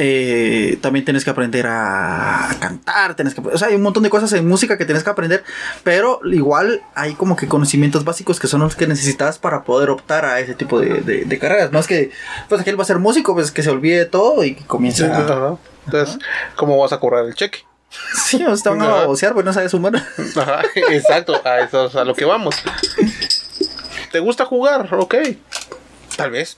[0.00, 3.14] Eh, también tienes que aprender a, a cantar.
[3.14, 5.44] Tienes que, o sea, hay un montón de cosas en música que tienes que aprender.
[5.84, 10.24] Pero igual hay como que conocimientos básicos que son los que necesitas para poder optar
[10.24, 11.70] a ese tipo de, de- de carreras.
[11.70, 12.10] No es que,
[12.48, 15.04] pues aquel va a ser músico, pues que se olvide de todo y que comience
[15.06, 15.18] a...
[15.18, 15.56] Ajá.
[15.86, 16.18] Entonces,
[16.56, 17.58] ¿cómo vas a cobrar el cheque?
[18.26, 19.94] Sí, o sea, te van a babosear, pues no sabes sumar.
[20.36, 22.54] Ajá, exacto, a eso es a lo que vamos.
[24.12, 24.88] ¿Te gusta jugar?
[24.94, 25.14] Ok.
[26.16, 26.56] Tal vez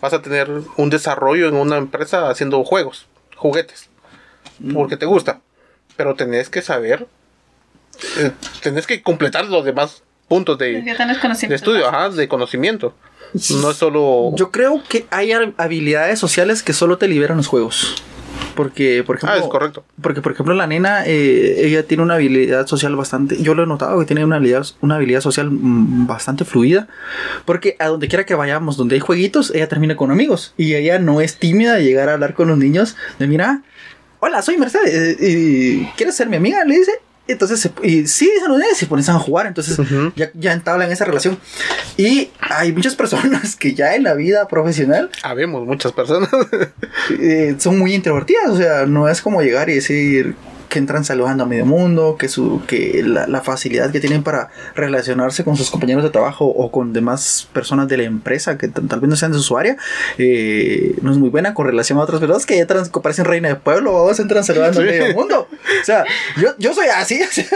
[0.00, 3.88] vas a tener un desarrollo en una empresa haciendo juegos, juguetes,
[4.72, 5.40] porque te gusta.
[5.96, 7.06] Pero tenés que saber,
[8.18, 10.80] eh, tenés que completar los demás puntos de,
[11.48, 12.94] de estudio, ajá, de conocimiento.
[13.60, 14.32] No es solo...
[14.34, 18.02] Yo creo que hay hab- habilidades sociales que solo te liberan los juegos.
[18.60, 19.38] Porque, por ejemplo.
[19.38, 19.84] Ah, es correcto.
[20.02, 23.42] Porque, por ejemplo, la nena, eh, ella tiene una habilidad social bastante.
[23.42, 26.86] Yo lo he notado que tiene una habilidad, una habilidad social mm, bastante fluida.
[27.46, 30.52] Porque a donde quiera que vayamos, donde hay jueguitos, ella termina con amigos.
[30.58, 32.96] Y ella no es tímida de llegar a hablar con los niños.
[33.18, 33.62] De mira,
[34.18, 34.92] hola, soy Mercedes.
[34.92, 36.62] eh, y ¿Quieres ser mi amiga?
[36.66, 36.92] Le dice.
[37.28, 39.46] Entonces, se- y sí, niños, se ponen a jugar.
[39.46, 39.78] Entonces,
[40.16, 41.38] ya, ya entablan esa relación.
[41.96, 46.28] Y hay muchas personas que ya en la vida profesional Habemos muchas personas.
[47.20, 50.34] eh, son muy introvertidas, o sea, no es como llegar y decir
[50.70, 54.48] que entran saludando a medio mundo, que su que la, la facilidad que tienen para
[54.74, 59.00] relacionarse con sus compañeros de trabajo o con demás personas de la empresa que tal
[59.00, 59.76] vez no sean de su área,
[60.16, 63.24] eh, no es muy buena con relación a otras personas que ya trans- que parecen
[63.26, 64.88] reina de pueblo, o entran saludando Sí.
[64.88, 65.48] a medio mundo.
[65.50, 66.04] O sea,
[66.36, 67.46] yo, yo soy así, o sea,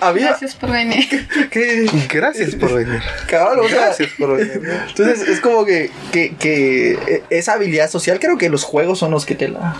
[0.00, 1.06] ha- había Gracias por venir.
[1.50, 3.00] que Gracias por venir.
[3.28, 4.62] cabal, o sea, Gracias por venir.
[4.88, 9.10] entonces es como que, que, que eh, esa habilidad social creo que los juegos son
[9.10, 9.76] los que te la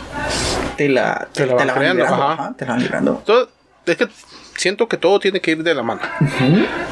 [0.77, 2.33] te la Te la van creando, librando, ajá.
[2.35, 3.23] ajá, te la van librando.
[3.25, 3.49] Todo-
[3.87, 4.07] es que
[4.57, 6.03] siento que todo tiene que ir de la mano.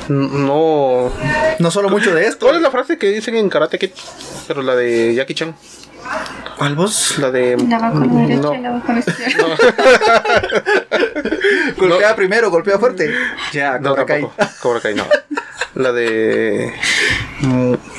[0.08, 1.12] No.
[1.58, 2.46] No solo mucho de esto.
[2.46, 3.90] ¿Cuál es la frase que dicen en Karate Kid?
[4.48, 5.54] Pero la de Jackie Chan.
[6.56, 7.18] ¿Cuál vos?
[7.18, 7.54] La de.
[7.68, 8.54] La va con la derecha no.
[8.54, 9.46] y la va con la izquierda.
[11.76, 13.12] Golpea primero, golpea fuerte.
[13.52, 14.26] Ya, No, Cobra Kai.
[14.62, 15.04] Cobra Kai, no.
[15.76, 16.72] La de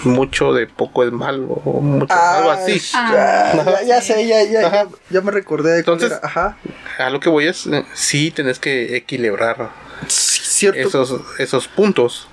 [0.04, 2.82] mucho de poco es malo, o mucho, algo así.
[2.96, 3.84] Ah, ya, Ajá.
[3.84, 4.84] ya sé, ya, ya, Ajá.
[4.86, 6.20] ya, ya me recordé de Entonces-.
[6.24, 6.58] Ajá.
[6.98, 9.70] A lo que voy es, eh, sí tenés que equilibrar
[10.08, 10.88] cierto.
[10.88, 12.28] esos, esos puntos.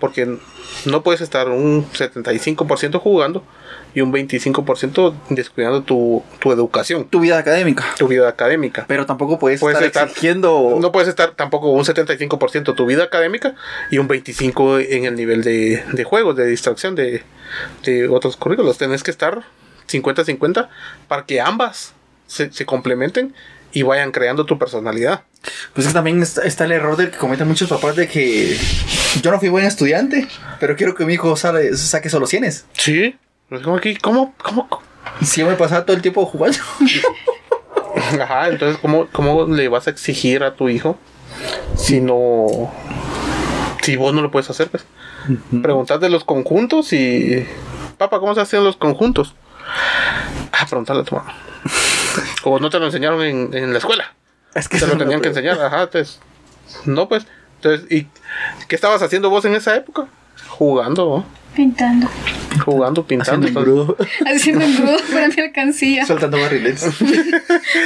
[0.00, 0.38] Porque
[0.86, 3.44] no puedes estar un 75% jugando
[3.94, 7.84] y un 25% descuidando tu, tu educación, Tu vida académica.
[7.98, 8.84] tu vida académica.
[8.88, 10.76] Pero tampoco puedes, Puedes estar, exigiendo.
[10.80, 13.54] No puedes estar tampoco un 75% tu vida académica
[13.90, 17.22] y un 25% en el nivel de, de juegos, de distracción de,
[17.84, 18.78] de otros currículos.
[18.78, 19.42] Tenés que estar
[19.88, 20.68] 50-50
[21.08, 21.92] para que ambas
[22.26, 23.34] se, se complementen
[23.72, 25.22] y vayan creando tu personalidad.
[25.74, 28.56] Pues es que también está, está el error del que cometen muchos papás de que
[29.22, 30.26] yo no fui buen estudiante,
[30.58, 32.66] pero quiero que mi hijo sale- saque solo cienes.
[32.72, 33.16] Sí.
[33.50, 34.68] Es como aquí, ¿cómo, cómo,
[35.22, 36.58] Si yo me pasaba todo el tiempo jugando.
[38.22, 40.96] Ajá, entonces, ¿cómo, ¿cómo le vas a exigir a tu hijo
[41.76, 42.72] si no.
[43.82, 44.68] si vos no lo puedes hacer?
[44.68, 44.84] Pues?
[45.62, 47.46] Preguntas de los conjuntos y.
[47.98, 49.34] Papá, ¿cómo se hacen los conjuntos?
[50.52, 51.34] Ah, preguntarle a tu mamá.
[52.44, 54.14] O no te lo enseñaron en, en la escuela.
[54.54, 56.20] Es que Te lo no tenían que enseñar, ajá, entonces.
[56.84, 57.26] No, pues.
[57.56, 58.06] Entonces, ¿y
[58.66, 60.06] qué estabas haciendo vos en esa época?
[60.48, 61.39] Jugando, ¿no?
[61.54, 62.08] Pintando.
[62.64, 63.46] jugando, pintando.
[63.46, 66.06] Haciendo engrudo, Haciendo engrudo para mi alcancía.
[66.06, 66.84] soltando barriles.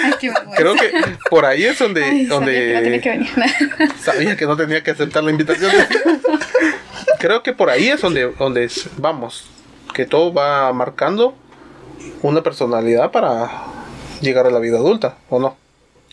[0.04, 0.32] Ay, qué.
[0.56, 0.90] Creo que
[1.30, 3.92] por ahí es donde, Ay, sabía que no tenía que donde venir.
[4.00, 5.70] sabía que no tenía que aceptar la invitación.
[7.18, 9.44] Creo que por ahí es donde, donde es- vamos,
[9.94, 11.34] que todo va marcando
[12.22, 13.50] una personalidad para
[14.20, 15.56] llegar a la vida adulta, ¿o no?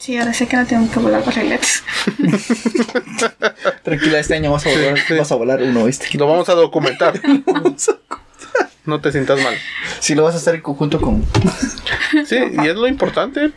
[0.02, 1.84] Sí, ahora sé que no tengo que volar barriletes.
[3.84, 5.14] Tranquila, este año vas a volar, Sí, sí.
[5.14, 6.08] vas a volar uno, ¿viste?
[6.18, 7.22] Lo vamos a documentar,
[8.86, 9.54] no te sientas mal.
[10.00, 11.24] Si lo vas a hacer en conjunto con.
[12.26, 13.52] Sí, y es lo importante,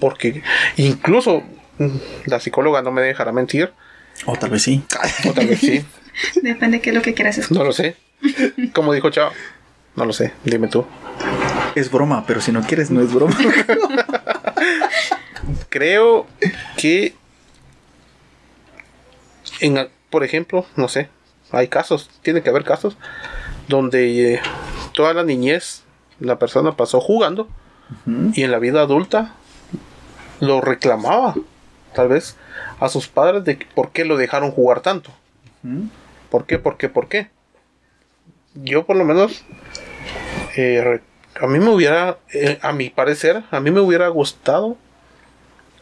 [0.00, 0.42] porque
[0.76, 1.42] incluso
[2.24, 3.72] la psicóloga no me dejará mentir,
[4.24, 4.82] O tal vez sí.
[5.28, 5.84] o tal vez sí,
[6.40, 7.58] Depende de qué es lo que quieras escuchar.
[7.62, 7.96] no lo sé.
[8.72, 9.32] Como dijo Chao,
[9.96, 10.86] no lo sé, dime tú.
[11.74, 13.36] Es broma, pero si no quieres, no es broma.
[15.72, 16.26] Creo
[16.76, 17.14] que,
[19.60, 21.08] en, por ejemplo, no sé,
[21.50, 22.98] hay casos, tiene que haber casos
[23.68, 24.40] donde eh,
[24.92, 25.84] toda la niñez
[26.20, 27.48] la persona pasó jugando
[28.34, 29.32] y en la vida adulta
[30.40, 31.34] lo reclamaba,
[31.94, 32.36] tal vez,
[32.78, 35.10] a sus padres de por qué lo dejaron jugar tanto.
[36.28, 36.58] ¿Por qué?
[36.58, 36.90] ¿Por qué?
[36.90, 37.30] ¿Por qué?
[38.56, 39.42] Yo por lo menos,
[40.54, 41.00] eh,
[41.40, 44.76] a mí me hubiera, eh, a mi parecer, a mí me hubiera gustado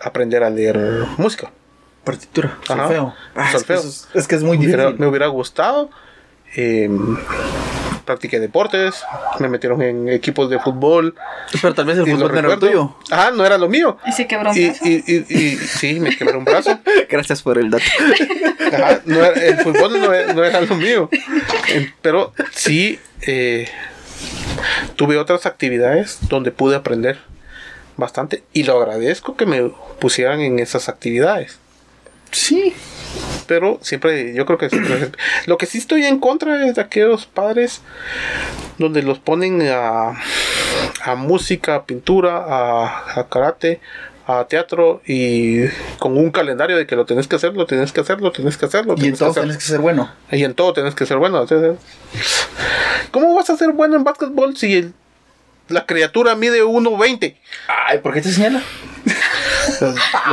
[0.01, 0.79] aprender a leer
[1.19, 1.51] música.
[2.05, 2.77] Partitura, Ajá.
[2.87, 3.15] solfeo.
[3.35, 3.79] Ah, es, que Solfeo.
[3.81, 5.01] eso es, es que es muy Me hubiera, difícil.
[5.01, 5.91] me hubiera gustado.
[6.57, 6.89] eh,
[8.07, 9.05] practiqué deportes,
[9.39, 11.15] me metieron en equipos de fútbol.
[11.63, 12.97] Pero tal vez el fútbol no era tuyo.
[13.11, 13.99] Ajá, no era lo mío.
[14.05, 14.85] Y se quebró un Y, brazo.
[14.85, 16.81] y, y, y- sí, me quebré un brazo.
[17.09, 17.85] Gracias por el dato.
[18.73, 21.09] Ajá, no era- el fútbol no era, no era lo mío.
[21.69, 23.69] Eh, Pero sí eh,
[24.97, 27.19] tuve otras actividades donde pude aprender
[28.01, 31.59] bastante y lo agradezco que me pusieran en esas actividades.
[32.33, 32.75] Sí.
[33.47, 35.11] Pero siempre, yo creo que siempre-
[35.47, 37.81] lo que sí estoy en contra es de aquellos padres
[38.79, 40.13] donde los ponen a,
[41.05, 43.81] a música, a pintura, a, a karate,
[44.27, 45.65] a teatro y
[45.99, 48.57] con un calendario de que lo tenés que hacer, lo tenés que hacer, lo tenés
[48.57, 50.11] que hacer, lo Y tenés en que todo tienes que ser bueno.
[50.31, 51.45] Y en todo tenés que ser bueno.
[53.11, 54.95] ¿Cómo vas a ser bueno en básquetbol si el-
[55.71, 57.37] la criatura mide 1.20?
[57.87, 58.63] Ay, ¿por qué te señala?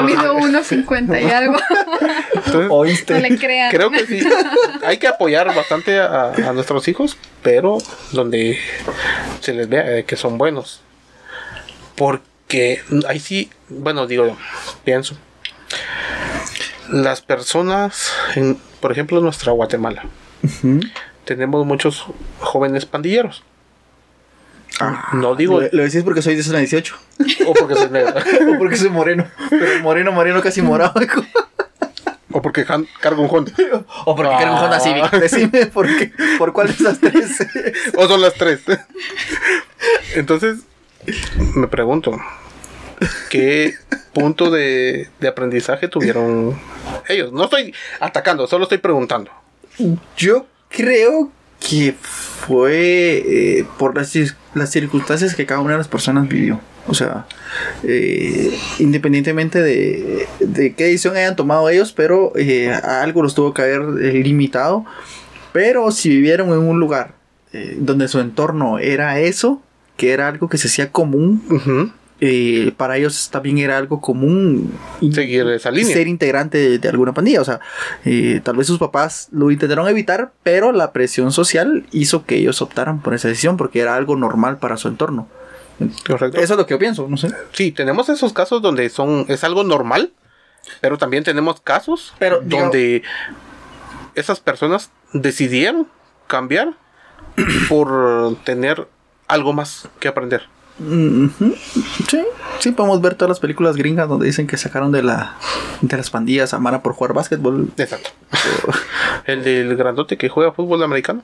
[0.03, 1.57] Mido 1.50 y algo.
[2.33, 3.13] Entonces, ¿Oíste?
[3.13, 3.71] No le crean.
[3.71, 4.19] Creo que sí.
[4.85, 7.77] Hay que apoyar bastante a, a nuestros hijos, pero
[8.11, 8.59] donde
[9.41, 10.81] se les vea eh, que son buenos.
[11.95, 14.37] Porque ahí sí, bueno, digo,
[14.83, 15.17] pienso.
[16.89, 20.05] Las personas, en, por ejemplo, en nuestra Guatemala,
[21.25, 22.05] tenemos muchos
[22.39, 23.43] jóvenes pandilleros.
[25.13, 26.95] No digo, Lo, lo decís porque soy de zona 18.
[27.47, 28.13] o porque se negro,
[28.55, 29.25] o porque soy moreno.
[29.49, 30.93] Pero moreno, moreno, casi morado.
[32.31, 33.51] o porque jan- cargo un Honda.
[34.05, 35.11] o porque quiero un Honda Civic.
[35.11, 36.11] Decime por qué.
[36.37, 37.37] ¿Por cuál de esas tres?
[37.95, 38.61] O son las tres.
[40.15, 40.59] Entonces,
[41.55, 42.17] me pregunto,
[43.29, 43.75] ¿qué
[44.13, 46.59] punto de, de aprendizaje tuvieron
[47.07, 47.31] ellos?
[47.31, 49.31] No estoy atacando, solo estoy preguntando.
[50.17, 53.23] Yo creo que fue
[53.59, 54.13] eh, por las,
[54.53, 56.59] las circunstancias que cada una de las personas vivió.
[56.87, 57.25] O sea,
[57.83, 63.53] eh, independientemente de, de qué decisión hayan tomado ellos, pero eh, a algo los tuvo
[63.53, 64.85] que haber limitado.
[65.51, 67.15] Pero si vivieron en un lugar
[67.77, 69.61] donde su entorno era eso,
[69.95, 71.91] que era algo que se hacía común.
[72.19, 74.71] Eh, para ellos también era algo común
[75.13, 75.93] Seguir esa línea.
[75.93, 77.41] ser integrante de, de alguna pandilla.
[77.41, 77.59] O sea,
[78.05, 82.61] eh, tal vez sus papás lo intentaron evitar, pero la presión social hizo que ellos
[82.61, 85.27] optaran por esa decisión porque era algo normal para su entorno.
[86.07, 86.39] Correcto.
[86.41, 87.29] Eso es lo que yo pienso, no sé.
[87.51, 90.11] Sí, tenemos esos casos donde son es algo normal,
[90.81, 93.03] pero también tenemos casos Pero, digo- donde
[94.15, 95.87] esas personas decidieron
[96.25, 96.73] cambiar
[97.69, 98.87] por tener
[99.27, 100.43] algo más que aprender.
[100.79, 102.23] Sí,
[102.59, 105.33] sí, podemos ver todas las películas gringas donde dicen que sacaron de la
[105.81, 107.71] de las pandillas a Mara por jugar básquetbol.
[107.77, 108.11] Exacto.
[109.25, 111.23] El del grandote que juega fútbol americano.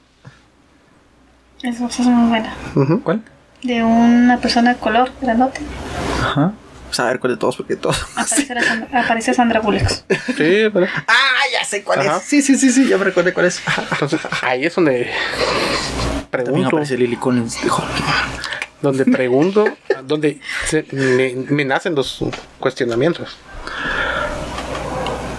[1.62, 2.54] Eso, eso es muy buena.
[3.04, 3.22] ¿Cuál?
[3.62, 5.62] De una persona de color, grandote.
[6.22, 6.54] Ajá.
[6.92, 8.04] Saber cuál de todos, porque todos.
[8.16, 9.88] Aparece, Sandra, aparece Sandra Bullock.
[9.88, 10.89] Sí, ¿verdad?
[11.08, 12.18] Ah, ya sé cuál Ajá.
[12.18, 12.24] es.
[12.24, 13.62] Sí, sí, sí, sí, ya me recuerdo cuál es.
[13.92, 17.62] Entonces, ahí es donde También pregunto, aparece Lily Collins.
[17.63, 17.84] Dijo,
[18.84, 19.65] donde pregunto,
[20.08, 20.39] donde
[21.50, 22.24] me, nacen los
[22.60, 23.36] cuestionamientos.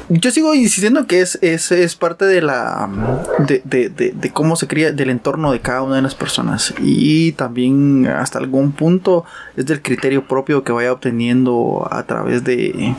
[0.08, 2.90] Yo sigo insistiendo que es, es, es parte de la
[3.38, 6.74] de, de, de, de cómo se cría, del entorno de cada una de las personas.
[6.78, 9.24] Y también hasta algún punto
[9.56, 12.94] es del criterio propio que vaya obteniendo a través de,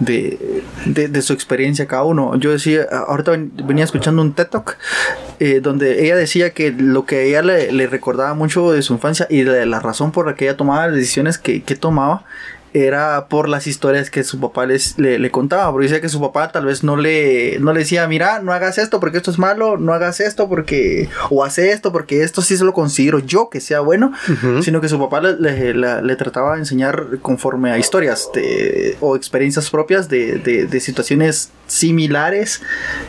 [0.00, 2.34] de, de, de su experiencia cada uno.
[2.36, 4.76] Yo decía, ahorita ven- venía escuchando un TED Talk
[5.40, 8.92] eh, donde ella decía que lo que a ella le, le recordaba mucho de su
[8.94, 12.24] infancia y de la razón por la que ella tomaba las decisiones que, que tomaba
[12.74, 15.70] era por las historias que su papá les, le, le contaba.
[15.72, 18.78] Porque decía que su papá tal vez no le, no le decía, mira, no hagas
[18.78, 22.56] esto porque esto es malo, no hagas esto porque, o hace esto porque esto sí
[22.56, 24.12] se lo considero yo que sea bueno,
[24.62, 29.68] sino que su papá le, le- trataba de enseñar conforme a historias de- o experiencias
[29.70, 32.62] propias de, de- de situaciones similares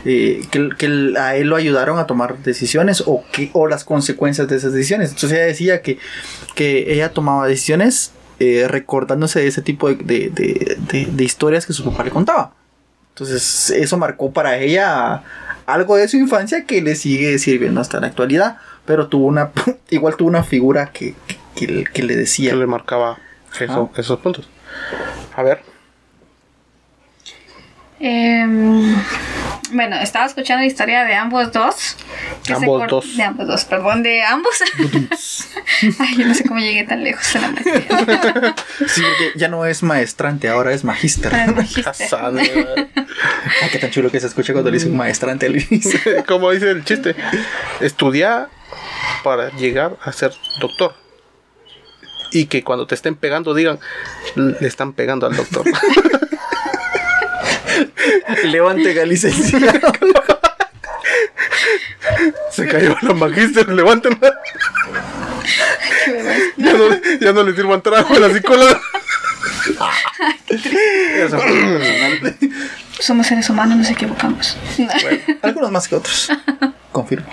[0.04, 4.48] eh, que, que a él lo ayudaron a tomar decisiones o, que, o las consecuencias
[4.48, 5.10] de esas decisiones.
[5.10, 5.98] Entonces ella decía que,
[6.54, 9.96] que ella tomaba decisiones eh, recordándose de ese tipo de,
[10.30, 10.78] de-
[11.10, 12.52] de- historias que su papá le contaba.
[13.10, 15.22] Entonces eso marcó para ella
[15.66, 18.58] algo de su infancia que le sigue sirviendo hasta la actualidad.
[18.86, 19.50] Pero tuvo una,
[19.90, 21.14] igual tuvo una figura que,
[21.54, 22.50] que, que le decía.
[22.50, 23.18] que le marcaba
[23.60, 24.48] eso- esos puntos.
[25.36, 25.62] A ver,
[28.06, 28.94] Em,
[29.72, 31.96] bueno, estaba escuchando la historia de ambos dos.
[32.50, 33.16] Ambos cor- dos.
[33.16, 34.52] De ambos dos, perdón, de ambos.
[35.98, 38.54] Ay, yo no sé cómo llegué tan lejos en la maestría.
[38.86, 41.32] Sí, porque ya no es maestrante, ahora es magíster.
[41.86, 42.48] Hassan, Ay,
[43.72, 45.98] qué tan chulo que se escucha cuando le dicen maestrante al inicio.
[46.28, 47.16] como dice el chiste,
[47.80, 48.48] estudiar
[49.22, 50.94] para llegar a ser doctor.
[52.32, 53.78] Y que cuando te estén pegando digan,
[54.34, 55.64] le están pegando al doctor.
[58.44, 59.92] Levante licenciado.
[62.50, 64.34] Se cayó la magíster, levántenla.
[66.56, 68.80] ya, no, ya no le sirvan trabajo a la psicóloga.
[70.48, 72.36] Eso fue personal.
[73.00, 74.56] Somos seres humanos, nos equivocamos.
[75.42, 76.30] Algunos más que otros.
[76.92, 77.26] Confirmo.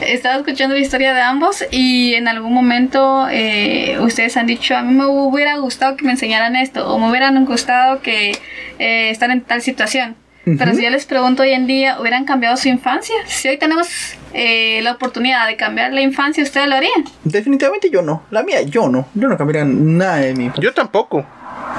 [0.00, 4.82] Estaba escuchando la historia de ambos y en algún momento eh, ustedes han dicho, a
[4.82, 8.38] mí me hubiera gustado que me enseñaran esto o me hubieran gustado que
[8.78, 10.16] eh, están en tal situación.
[10.56, 13.14] Pero si yo les pregunto hoy en día, ¿hubieran cambiado su infancia?
[13.26, 13.86] Si hoy tenemos
[14.32, 17.04] eh, la oportunidad de cambiar la infancia, ¿ustedes lo harían?
[17.24, 18.22] Definitivamente yo no.
[18.30, 19.06] La mía, yo no.
[19.12, 20.50] Yo no cambiaría nada de mi.
[20.58, 21.26] Yo tampoco.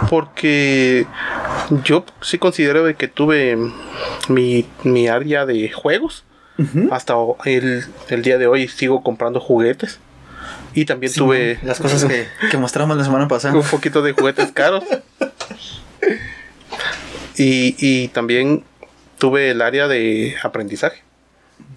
[0.07, 1.07] Porque
[1.83, 3.57] yo sí considero de que tuve
[4.27, 6.25] mi, mi área de juegos.
[6.91, 9.99] Hasta el, el día de hoy sigo comprando juguetes.
[10.75, 13.55] Y también Sí, tuve las cosas que, que mostramos la semana pasada.
[13.55, 14.83] un poquito de juguetes caros.
[17.37, 18.63] Y, y también
[19.17, 21.03] tuve el área de aprendizaje.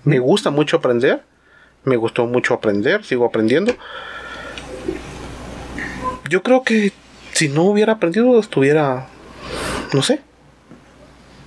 [0.04, 1.22] Me gusta mucho aprender.
[1.84, 3.04] Me gustó mucho aprender.
[3.04, 3.74] Sigo aprendiendo.
[6.28, 6.92] Yo creo que
[7.32, 9.06] si no hubiera aprendido, estuviera.
[9.92, 10.20] No sé.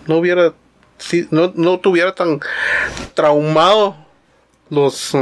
[0.07, 0.53] No hubiera.
[0.97, 2.39] si- no, no tuviera tan
[3.13, 3.95] traumado
[4.69, 5.13] los.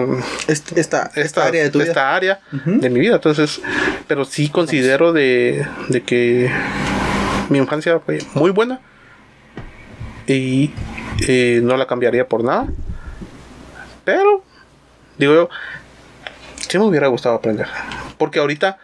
[0.47, 1.89] Est- esta, esta, esta, área de tu vida.
[1.89, 2.79] esta área Ujú.
[2.79, 3.15] de mi vida.
[3.15, 3.61] Entonces,
[4.07, 6.51] pero sí considero de, de que
[7.49, 8.79] mi infancia fue muy buena
[10.27, 10.71] y
[11.27, 12.67] eh, no la cambiaría por nada.
[14.05, 14.43] Pero,
[15.17, 15.49] digo yo,
[16.67, 17.67] sí me hubiera gustado aprender.
[18.17, 18.77] Porque ahorita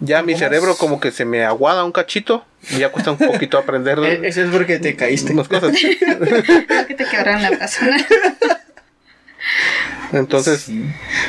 [0.00, 0.78] ya mi ¿Cómo cerebro es?
[0.78, 4.42] como que se me aguada un cachito y ya cuesta un poquito aprender E- Eso
[4.42, 5.32] es porque te caíste.
[5.32, 5.72] unas cosas.
[6.08, 7.80] Creo que te quebraron la brazo.
[10.12, 10.84] Entonces, Sí.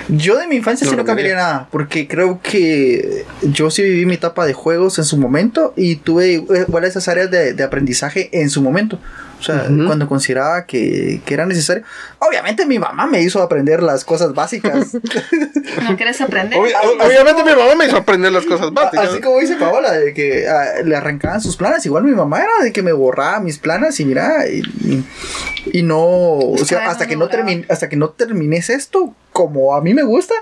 [0.09, 4.05] Yo de mi infancia No sí no cambiaría nada, porque creo que yo sí viví
[4.05, 8.29] mi etapa de juegos en su momento y tuve igual esas áreas de, de aprendizaje
[8.31, 8.99] en su momento.
[9.41, 11.83] O sea, cuando consideraba que, que, era necesario.
[12.19, 14.93] Obviamente mi mamá me hizo aprender las cosas básicas.
[15.89, 16.59] ¿No quieres aprender?
[16.59, 19.09] obviamente mi mamá me hizo aprender las cosas básicas.
[19.09, 21.83] Así como dice Paola, de que ah, le arrancaban sus planas.
[21.87, 24.61] Igual mi mamá era de que me borraba mis planas y mira, y,
[25.73, 27.27] y, no, o sea, hasta que no,
[27.67, 30.35] hasta que no termines esto como a mí me gusta,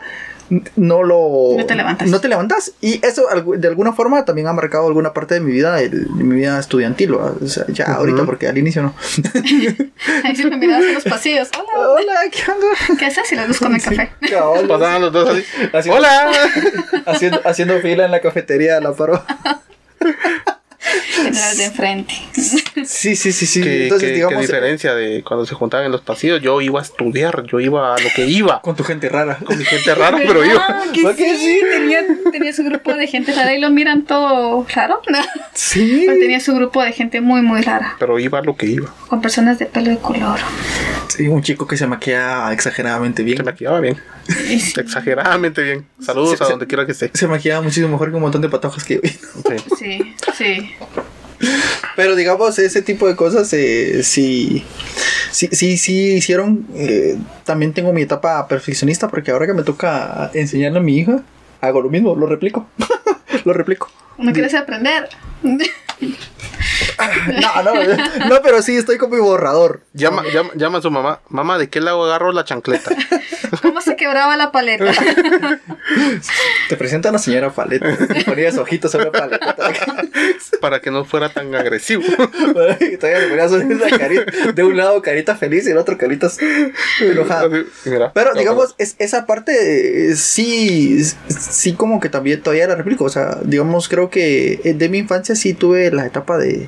[0.76, 1.56] no lo...
[1.58, 2.08] No te levantas.
[2.10, 2.74] No te levantas.
[2.82, 3.28] Y eso
[3.58, 7.14] de alguna forma también ha marcado alguna parte de mi vida, de mi vida estudiantil.
[7.14, 8.96] O sea, ya ahorita, porque al inicio no.
[10.24, 11.50] Ahí siempre me en los pasillos.
[11.76, 11.90] Hola.
[11.90, 12.98] Hola, ¿qué onda?
[12.98, 14.12] ¿Qué haces si les busco mi café?
[14.68, 15.30] Pasaban los dos
[15.74, 15.90] así.
[15.90, 16.32] Hola.
[17.06, 19.24] haciendo, haciendo fila en la cafetería, la paro.
[21.58, 22.14] De enfrente.
[22.86, 23.62] Sí, sí, sí, sí.
[23.62, 24.42] ¿Qué, Entonces, digamos.
[24.42, 26.42] diferencia de cuando se juntaban en los pasillos?
[26.42, 28.62] Yo iba a estudiar, yo iba a lo que iba.
[28.62, 29.38] Con tu gente rara.
[29.44, 30.84] Con mi gente rara, pero iba.
[30.94, 35.02] Que sí, Tenía, tenía, su grupo de gente rara y lo miran todo raro.
[35.54, 36.04] Sí.
[36.06, 37.96] Pero tenía su grupo de gente muy, muy rara.
[38.00, 38.94] Pero iba a lo que iba.
[39.08, 40.40] Con personas de pelo de color.
[41.10, 43.38] Sí, un chico que se maquillaba exageradamente bien.
[43.38, 44.00] Se maquillaba bien.
[44.78, 45.88] Exageradamente bien.
[46.00, 47.12] Saludos a donde quiera que esté.
[47.14, 49.02] Se maquillaba muchísimo mejor que un montón de patojas que yo.
[49.78, 50.72] Sí, sí.
[51.96, 54.66] Pero digamos, ese tipo de cosas eh, sí,
[55.32, 56.68] sí, sí, sí hicieron.
[56.76, 61.24] Eh, también tengo mi etapa perfeccionista porque ahora que me toca enseñarle a mi hija,
[61.62, 62.68] hago lo mismo, lo replico.
[63.46, 63.90] lo replico.
[64.18, 65.08] ¿No quieres aprender?
[65.44, 65.54] no,
[67.64, 67.74] no,
[68.30, 69.84] no, pero sí, estoy con mi borrador.
[69.94, 71.22] Llama, llama, llama a su mamá.
[71.30, 72.92] Mamá, ¿de qué lado agarro la chancleta?
[73.62, 74.86] ¿Cómo se quebraba la paleta?
[76.70, 77.98] Te presenta la señora paleta.
[78.26, 79.56] Ponías ojitos sobre la paleta.
[80.62, 82.04] Para que no fuera tan agresivo.
[84.54, 86.38] De un lado carita feliz y el otro caritas
[87.00, 87.50] enojada.
[88.14, 93.06] Pero digamos, es, esa parte eh, sí, sí como que también todavía la replico.
[93.06, 96.68] O sea, digamos, creo que eh, de mi infancia sí tuve la etapa de,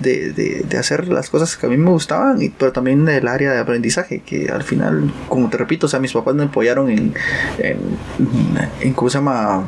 [0.00, 3.58] de, de, hacer las cosas que a mí me gustaban, pero también del área de
[3.58, 7.14] aprendizaje, que al final, como te repito, o sea, mis papás me apoyaron en,
[7.58, 7.78] en,
[8.80, 9.66] en ¿cómo se llama?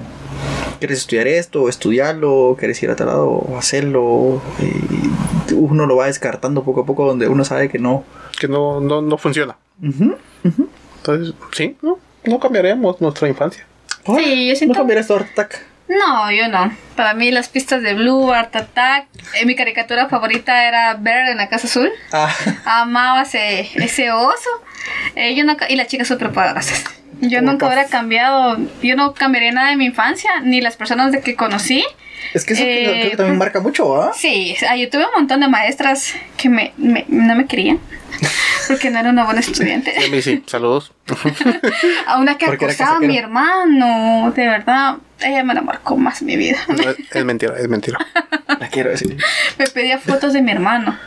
[0.78, 1.68] ¿Quieres estudiar esto?
[1.68, 2.56] ¿Estudiarlo?
[2.58, 3.28] ¿Quieres ir a tal lado?
[3.28, 4.40] ¿O hacerlo?
[4.60, 8.04] Y uno lo va descartando poco a poco donde uno sabe que no.
[8.38, 9.56] Que no, no, no funciona.
[9.82, 13.66] Entonces, sí, no, no cambiaremos nuestra infancia.
[14.06, 14.74] Sí, yo siento...
[14.74, 15.66] No cambiarías tu Attack.
[15.88, 16.72] No, yo no.
[16.96, 21.38] Para mí las pistas de Blue, Art Attack, eh, mi caricatura favorita era Bear en
[21.38, 21.90] la Casa Azul.
[22.12, 22.34] Ah.
[22.64, 24.50] Amaba ese, ese oso.
[25.14, 26.84] Eh, yo no, y las chicas superpoderosas.
[27.20, 31.20] Yo nunca hubiera cambiado, yo no cambiaría nada de mi infancia, ni las personas de
[31.20, 31.84] que conocí.
[32.34, 34.12] Es que eso creo que también eh, marca mucho, ¿ah?
[34.14, 37.80] Sí, yo tuve un montón de maestras que me, no me querían.
[38.68, 39.94] Porque no era una buena estudiante.
[39.98, 40.92] Sí, sí, saludos.
[42.06, 46.36] a una que acosaba a mi hermano, de verdad, ella me la marcó más mi
[46.36, 46.58] vida.
[47.12, 47.98] es, mentira, es mentira.
[48.60, 49.16] La quiero decir.
[49.58, 50.98] Me pedía fotos de mi hermano.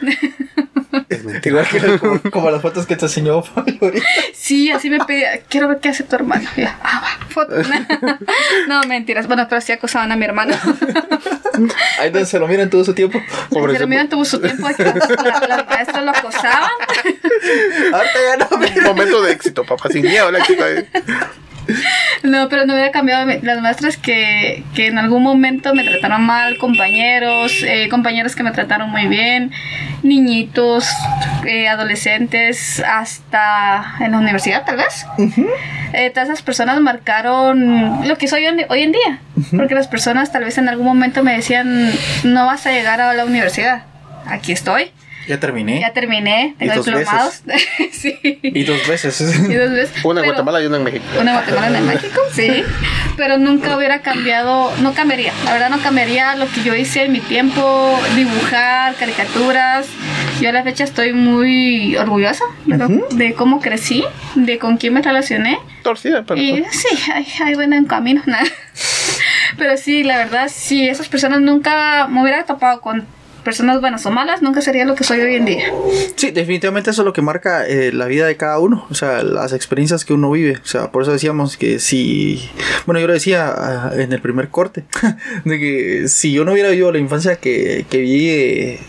[1.09, 1.63] Es mentira.
[1.63, 3.79] Igual que como, las fotos que te enseñó Fabio
[4.33, 6.49] Sí, así me pedía, quiero ver qué hace tu hermano.
[6.83, 7.55] ah, va, foto.
[8.67, 9.27] no, mentiras.
[9.27, 10.55] Bueno, pero sí acosaban a mi hermano.
[11.99, 13.19] Ahí donde se lo miran todo su tiempo.
[13.51, 14.67] se lo miran todo su tiempo.
[14.69, 16.69] las maestras lo acosaban.
[17.93, 18.83] Ahorita ya no.
[18.87, 19.89] Momento de éxito, papá.
[19.89, 20.63] Sin miedo, la éxito.
[22.23, 26.57] No, pero no hubiera cambiado las maestras que, que en algún momento me trataron mal,
[26.57, 29.51] compañeros, eh, compañeros que me trataron muy bien,
[30.03, 30.87] niñitos,
[31.45, 35.05] eh, adolescentes, hasta en la universidad tal vez.
[35.93, 39.19] Eh, todas esas personas marcaron lo que soy hoy en día,
[39.55, 41.91] porque las personas tal vez en algún momento me decían,
[42.23, 43.83] no vas a llegar a la universidad,
[44.25, 44.91] aquí estoy
[45.27, 45.79] ya terminé.
[45.79, 47.43] Ya terminé, tengo diplomados.
[47.91, 48.19] sí.
[48.41, 49.21] Y dos veces.
[49.49, 50.05] y dos veces.
[50.05, 51.05] Una en Guatemala y una en México.
[51.19, 52.63] Una en Guatemala y una en México, sí.
[53.17, 55.33] Pero nunca hubiera cambiado, no cambiaría.
[55.45, 59.87] La verdad no cambiaría lo que yo hice en mi tiempo, dibujar, caricaturas.
[60.39, 64.03] Yo a la fecha estoy muy orgullosa de, cómo crecí,
[64.35, 65.59] de con quién me relacioné.
[65.83, 66.41] Torcida, pero...
[66.41, 68.23] Y sí, hay, hay bueno en camino.
[69.57, 73.05] pero sí, la verdad, si esas personas nunca me hubiera topado con
[73.43, 75.73] personas buenas o malas, nunca sería lo que soy hoy en día.
[76.15, 79.23] Sí, definitivamente eso es lo que marca eh, la vida de cada uno, o sea,
[79.23, 82.49] las experiencias que uno vive, o sea, por eso decíamos que si,
[82.85, 84.83] bueno, yo lo decía ah, en el primer corte,
[85.45, 88.79] de que si yo no hubiera vivido la infancia que, que vi eh,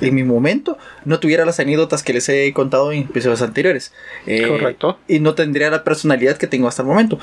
[0.00, 3.92] en mi momento, no tuviera las anécdotas que les he contado en episodios anteriores.
[4.26, 4.98] Eh, Correcto.
[5.08, 7.18] Y no tendría la personalidad que tengo hasta el momento.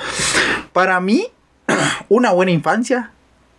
[0.72, 1.26] Para mí,
[2.08, 3.12] una buena infancia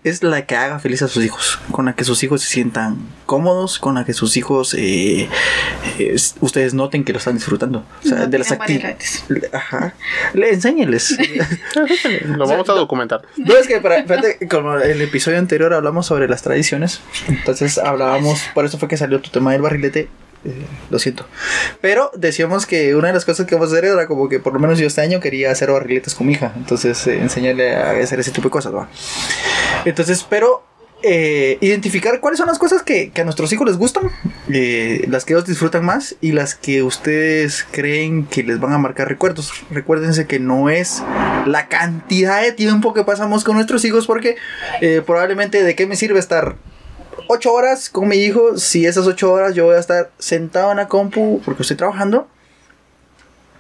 [0.04, 2.98] es la que haga feliz a sus hijos, con la que sus hijos se sientan
[3.28, 5.30] cómodos, con la que sus hijos eh,
[6.00, 7.86] eh, ustedes noten que lo están disfrutando.
[8.04, 9.24] O sea, de las actividades.
[9.52, 9.94] Ajá.
[10.34, 11.18] Le, enséñenles.
[12.26, 13.22] lo vamos a documentar.
[13.38, 14.04] No, es que para,
[14.50, 19.22] como el episodio anterior hablamos sobre las tradiciones, entonces hablábamos, por eso fue que salió
[19.22, 20.10] tu tema del barrilete
[20.44, 21.26] eh, lo siento.
[21.82, 24.54] Pero decíamos que una de las cosas que vamos a hacer era como que por
[24.54, 26.54] lo menos yo este año quería hacer barriletas con mi hija.
[26.56, 28.74] Entonces, eh, enseñarle a hacer ese tipo de cosas.
[29.86, 30.64] Entonces, pero
[31.04, 34.10] eh, identificar cuáles son las cosas que, a nuestros hijos les gustan,
[34.48, 39.10] las que ellos disfrutan más y las que ustedes creen que les van a marcar
[39.10, 39.52] recuerdos.
[39.70, 41.04] Recuérdense que no es
[41.46, 44.38] la cantidad de tiempo que pasamos con nuestros hijos porque
[45.06, 46.56] probablemente de qué me sirve estar
[47.28, 50.78] 8 horas con mi hijo si esas 8 horas yo voy a estar sentado en
[50.78, 52.28] la compu porque estoy trabajando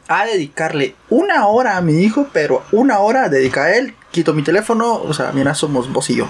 [0.07, 3.93] a dedicarle una hora a mi hijo, pero una hora dedica a él.
[4.11, 6.27] Quito mi teléfono, o sea, mira, somos vos y yo.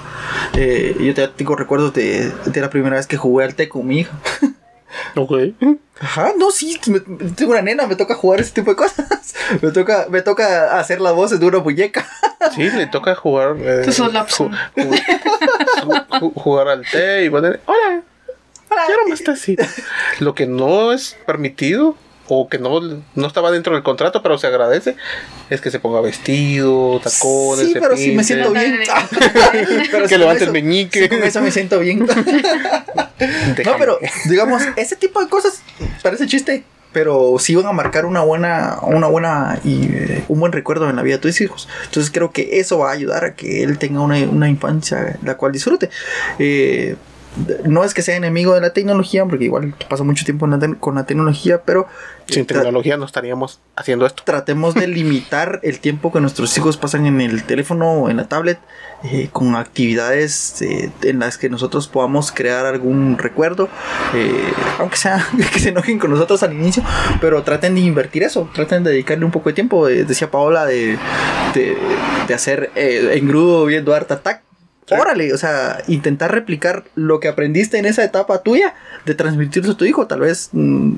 [0.55, 3.87] Eh, yo te- tengo recuerdos de, de la primera vez que jugué al té con
[3.87, 4.11] mi hija.
[5.15, 5.31] Ok.
[6.01, 9.05] Ajá, no, sí, me- tengo una nena, me toca jugar ese tipo de cosas.
[9.61, 12.05] Me toca, me toca hacer las voces de una muñeca.
[12.55, 13.55] Sí, le toca jugar.
[13.59, 15.30] eh, Tú sos la ju- ju-
[16.35, 17.59] jugar al té y poner.
[17.65, 18.01] Hola,
[18.85, 19.63] quiero más tecito.
[20.19, 21.95] Lo que no es permitido
[22.33, 22.79] o que no,
[23.13, 24.95] no estaba dentro del contrato, pero se agradece,
[25.49, 28.79] es que se ponga vestido, tacones, Sí, se pero sí me siento bien.
[29.91, 31.01] Pero que levante el meñique.
[31.03, 32.07] sí, con eso me siento bien.
[33.65, 35.61] No, pero digamos, ese tipo de cosas
[36.01, 36.63] parece chiste,
[36.93, 40.95] pero sí van a marcar una buena, una buena y eh, un buen recuerdo en
[40.95, 41.67] la vida de tus hijos.
[41.85, 45.37] Entonces creo que eso va a ayudar a que él tenga una, una infancia la
[45.37, 45.89] cual disfrute.
[46.39, 46.95] Eh,
[47.65, 50.95] no es que sea enemigo de la tecnología, porque igual pasa mucho tiempo la con
[50.95, 51.87] la tecnología, pero
[52.27, 54.23] Sin eh, tra- tecnología no estaríamos haciendo esto.
[54.25, 58.27] tratemos de limitar el tiempo que nuestros hijos pasan en el teléfono o en la
[58.27, 58.59] tablet
[59.03, 63.69] eh, con actividades eh, en las que nosotros podamos crear algún recuerdo,
[64.13, 64.43] eh,
[64.79, 66.83] aunque sea que se enojen con nosotros al inicio,
[67.21, 69.87] pero traten de invertir eso, traten de dedicarle un poco de tiempo.
[69.87, 70.97] Decía Paola de,
[71.55, 71.77] de,
[72.27, 74.43] de hacer engrudo viendo Art Attack.
[74.99, 78.73] Órale, o sea, intentar replicar lo que aprendiste en esa etapa tuya,
[79.05, 80.95] de transmitirlo a tu hijo, tal vez mm,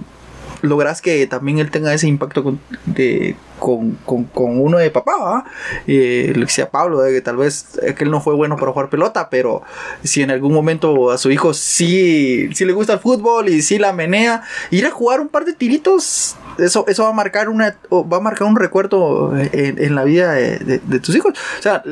[0.64, 5.44] logras que también él tenga ese impacto con, de, con, con, con uno de papá.
[5.86, 8.56] Eh, lo que decía Pablo, de que tal vez eh, que él no fue bueno
[8.56, 9.62] para jugar pelota, pero
[10.04, 13.78] si en algún momento a su hijo sí, sí le gusta el fútbol y sí
[13.78, 17.78] la menea, ir a jugar un par de tiritos, eso, eso va a marcar una,
[17.92, 21.34] va a marcar un recuerdo en, la vida de, de- tus hijos.
[21.60, 21.84] O sea,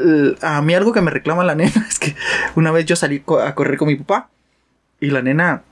[0.41, 2.15] a mí algo que me reclama la nena es que
[2.55, 4.30] una vez yo salí a correr con mi papá
[5.01, 5.63] y la nena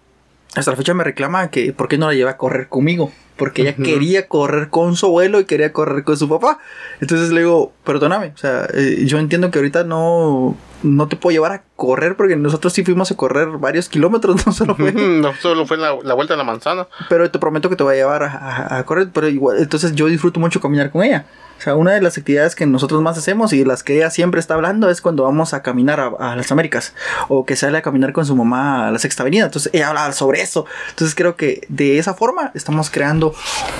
[0.56, 3.12] hasta la fecha me reclama que por qué no la lleva a correr conmigo.
[3.38, 6.60] Porque ella quería correr con su abuelo y quería correr con su papá.
[7.00, 11.34] Entonces le digo, perdóname, o sea, eh, yo entiendo que ahorita no, no te puedo
[11.34, 14.92] llevar a correr porque nosotros sí fuimos a correr varios kilómetros, no solo fue.
[14.94, 16.88] No solo fue la, la vuelta a la manzana.
[17.10, 19.10] pero te prometo que te voy a llevar a, a- a correr.
[19.14, 21.26] Pero igual, entonces yo disfruto mucho caminar con ella.
[21.58, 24.10] O sea, una de las actividades que nosotros más hacemos y de las que ella
[24.10, 26.94] siempre está hablando es cuando vamos a caminar a, a las Américas
[27.28, 29.44] o que sale a caminar con su mamá a la Sexta Avenida.
[29.46, 30.66] Entonces ella habla sobre eso.
[30.92, 33.34] Entonces creo que de esa forma estamos creando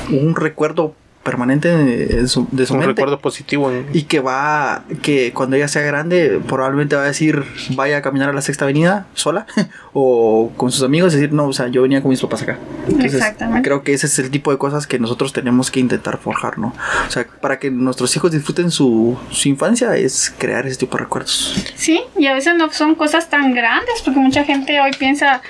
[0.10, 0.94] un recuerdo
[1.24, 2.94] permanente de su, de su Un mente.
[2.94, 3.72] recuerdo positivo.
[3.94, 8.30] Y que va, que cuando ella sea grande, probablemente va a decir, vaya a caminar
[8.30, 9.46] a la sexta avenida sola
[9.94, 12.58] o con sus amigos, decir, no, o sea, yo venía con mis papás acá.
[12.88, 13.68] Entonces, Exactamente.
[13.68, 16.74] creo que ese es el tipo de cosas que nosotros tenemos que intentar forjar, ¿no?
[17.08, 21.04] O sea, para que nuestros hijos disfruten su, su infancia es crear ese tipo de
[21.04, 21.56] recuerdos.
[21.76, 25.42] Sí, y a veces no son cosas tan grandes, porque mucha gente hoy piensa,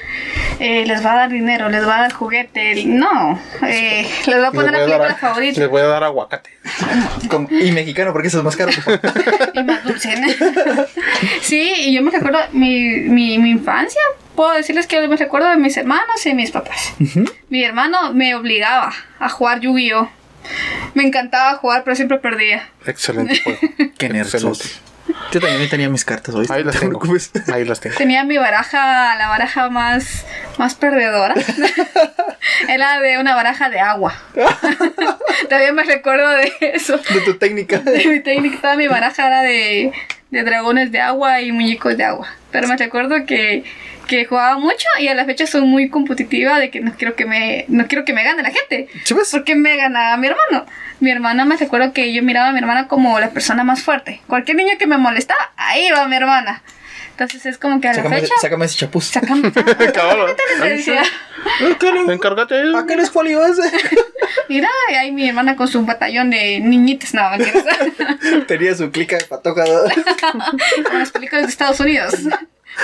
[0.60, 2.86] eh, les va a dar dinero, les va a dar juguete.
[2.86, 6.50] No, eh, les va a poner la película favorita les voy a dar aguacate.
[7.30, 8.72] Con- y mexicano, porque eso es más caro.
[9.54, 10.14] y más dulce.
[11.42, 14.02] sí, y yo me recuerdo mi, mi, mi infancia.
[14.36, 16.94] Puedo decirles que me recuerdo de mis hermanos y mis papás.
[17.50, 20.10] Mi hermano me obligaba a jugar Yu-Gi-Oh!
[20.94, 22.70] Me encantaba jugar, pero siempre perdía.
[22.86, 23.60] Excelente juego.
[23.98, 24.82] Qué sos.
[25.32, 26.48] Yo también tenía mis cartas hoy.
[26.50, 27.00] Ahí las te tengo.
[27.00, 27.32] preocupes.
[27.54, 27.96] Ahí las tengo.
[27.98, 30.26] Tenía mi baraja, la baraja más,
[30.58, 31.36] más perdedora.
[32.68, 34.14] Era de una baraja de agua.
[35.48, 36.98] Todavía me recuerdo de eso.
[36.98, 37.80] De tu técnica.
[37.80, 39.92] De mi técnica, toda mi baraja era de,
[40.32, 42.28] de dragones de agua y muñecos de agua.
[42.52, 43.64] Pero me recuerdo que,
[44.10, 47.26] que jugaba mucho y a la fecha soy muy competitiva de que no quiero que
[47.26, 48.88] me, no quiero que me gane la gente.
[49.06, 49.30] ¿Sí ves?
[49.32, 50.66] Porque me ganaba mi hermano.
[51.00, 54.20] Mi hermana me recuerdo que yo miraba a mi hermana como la persona más fuerte.
[54.28, 56.64] Cualquier niño que me molestaba, ahí va mi hermana.
[57.12, 58.34] Entonces es como que a la Sácame, fecha.
[58.42, 59.12] sácame ese chapuz.
[59.12, 59.54] Cabrón.
[60.62, 61.04] Le decía,
[62.08, 62.56] Encárgate.
[62.76, 63.62] ¿A qué les folio ese?
[64.50, 67.66] Mira, y ahí mi hermana con su batallón de niñitas, no, mentiras.
[68.48, 69.64] Tenía su clica de patoca.
[70.84, 72.16] Como las películas de Estados Unidos.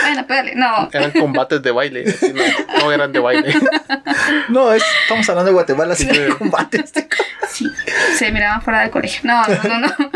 [0.01, 0.89] Bueno, pégale, no.
[0.91, 2.05] Eran combates de baile.
[2.07, 2.43] así, No,
[2.79, 3.53] no eran de baile.
[4.49, 6.09] No, es, estamos hablando de Guatemala, así Sí.
[6.11, 7.07] que combate este.
[7.49, 7.67] Sí,
[8.15, 9.21] se miraban fuera del colegio.
[9.23, 10.11] No, no, no, no.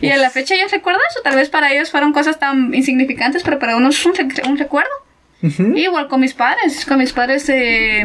[0.00, 1.20] Y a la fecha ellos recuerdan eso.
[1.22, 4.56] Tal vez para ellos fueron cosas tan insignificantes, pero para uno es un, rec- un
[4.58, 4.90] recuerdo.
[5.42, 6.84] Igual con mis padres.
[6.86, 8.04] Con mis padres, eh,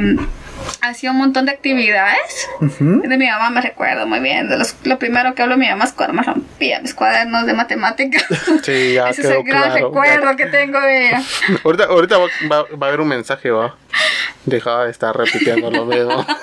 [0.82, 2.47] hacía un montón de actividades.
[2.60, 4.47] De mi mamá me recuerdo muy bien.
[4.49, 7.45] De los, lo primero que hablo de mi mamá es cuando me rompía mis cuadernos
[7.45, 8.24] de matemáticas.
[8.64, 9.88] Sí, ya Ese es quedó el gran claro.
[9.88, 11.22] recuerdo que tengo de ella.
[11.64, 13.76] Ahorita, ahorita va, va- va a haber un mensaje, va.
[14.45, 16.26] Deja de estar repitiendo lo mismo.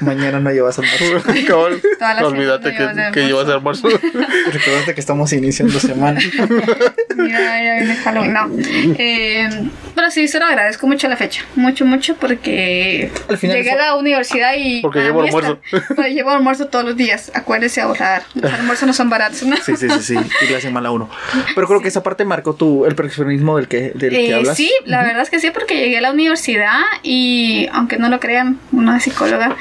[0.00, 1.28] Mañana no llevas almuerzo.
[1.46, 3.88] Cabal, olvídate que, llevas que llevas almuerzo.
[3.88, 6.20] Recuerda que estamos iniciando semana.
[7.16, 8.32] Mira, ya viene Halloween.
[8.32, 8.50] No.
[8.98, 9.48] Eh,
[9.94, 11.42] pero sí, se lo agradezco mucho a la fecha.
[11.54, 14.82] Mucho, mucho porque Al final llegué fue- a la universidad y.
[14.82, 15.60] Porque llevo almuerzo.
[15.96, 17.30] pero llevo almuerzo todos los días.
[17.34, 18.22] Acuérdese ahorrar.
[18.34, 19.56] Los almuerzos no son baratos, ¿no?
[19.56, 20.16] Sí, sí, sí, sí.
[20.42, 21.08] Y le hacen mal a uno.
[21.54, 24.56] Pero creo que esa parte marcó tu, el perfeccionismo del que, del que Eh, hablas.
[24.56, 28.20] sí, la verdad es que sí, porque llegué a la universidad y, aunque no lo
[28.20, 29.56] crean, una psicóloga,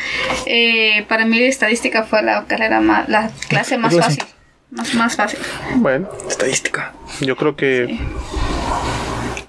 [0.45, 4.23] eh, para mí estadística fue la carrera más, la clase más fácil.
[4.71, 5.39] Más, más fácil.
[5.75, 6.93] Bueno, Estadística.
[7.21, 7.97] yo creo que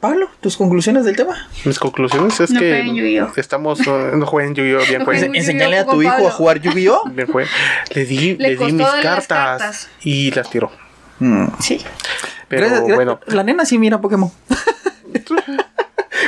[0.00, 1.48] Pablo, tus conclusiones del tema.
[1.64, 3.32] mis conclusiones es No que Yu-Gi-Oh.
[3.36, 7.08] estamos eh, no jueguen Yu-Gi-Oh bien No jueguen Enseñale a tu hijo a jugar Yu-Gi-Oh.
[7.10, 7.46] bien fue
[7.94, 9.88] le di Le le, di mis cartas, cartas.
[10.02, 10.70] y las tiró
[11.18, 11.46] Mm.
[11.60, 11.80] Sí.
[12.46, 14.30] pero Gracias- bueno La nena sí mira Pokémon.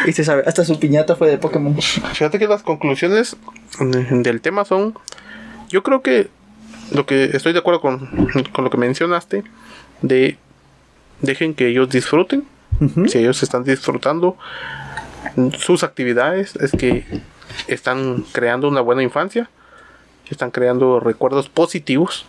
[0.09, 1.77] y se sabe, hasta su piñata fue de Pokémon.
[1.81, 3.37] Fíjate que las conclusiones
[3.79, 4.95] mm, del tema son,
[5.69, 6.29] yo creo que
[6.93, 8.09] lo que estoy de acuerdo con,
[8.53, 9.45] con lo que mencionaste,
[10.01, 10.39] de
[11.21, 12.45] dejen que ellos disfruten,
[13.09, 14.37] si ellos están disfrutando
[15.59, 17.05] sus actividades, es que
[17.67, 19.51] están creando una buena infancia,
[20.31, 22.25] están creando recuerdos positivos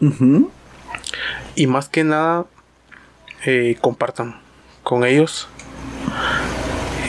[1.56, 2.46] y más que nada
[3.46, 4.42] eh, compartan
[4.84, 5.48] con ellos,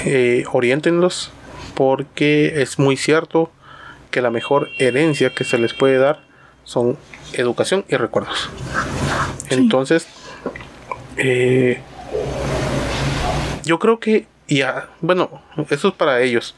[0.04, 1.30] eh, oriéntenlos,
[1.74, 3.50] porque es muy cierto
[4.10, 6.20] que la mejor herencia que se les puede dar
[6.64, 6.98] son
[7.32, 8.50] educación y recuerdos.
[9.50, 10.06] Entonces,
[11.16, 11.80] eh,
[13.64, 16.54] yo creo que, ya, bueno, eso es para ellos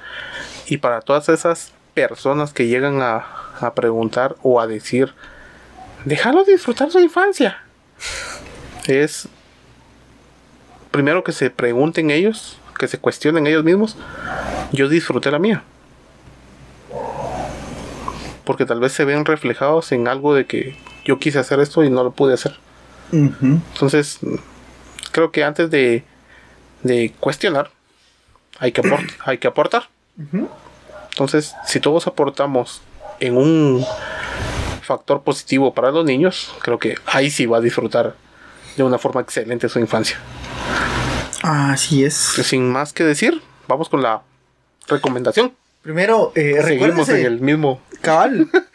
[0.67, 3.27] y para todas esas personas que llegan a,
[3.61, 5.13] a preguntar o a decir,
[6.05, 7.59] déjalo disfrutar su infancia.
[8.87, 9.29] Es
[10.91, 13.97] primero que se pregunten ellos, que se cuestionen ellos mismos.
[14.73, 15.63] Yo disfruté la mía.
[18.45, 21.91] Porque tal vez se ven reflejados en algo de que yo quise hacer esto y
[21.91, 22.57] no lo pude hacer.
[23.75, 24.19] Entonces,
[25.13, 26.05] creo que antes de,
[26.83, 27.71] de cuestionar,
[28.59, 29.89] hay que, aport- hay que aportar.
[31.11, 32.83] Entonces, si todos aportamos
[33.21, 33.85] en un
[34.83, 38.15] factor positivo para los niños, creo que ahí sí va a disfrutar
[38.77, 40.17] de una forma excelente su infancia.
[41.43, 42.15] Así es.
[42.15, 44.23] Sin más que decir, vamos con la
[44.89, 45.53] recomendación.
[45.83, 47.81] Primero, eh, Seguimos en el mismo.
[48.01, 48.49] Cabal.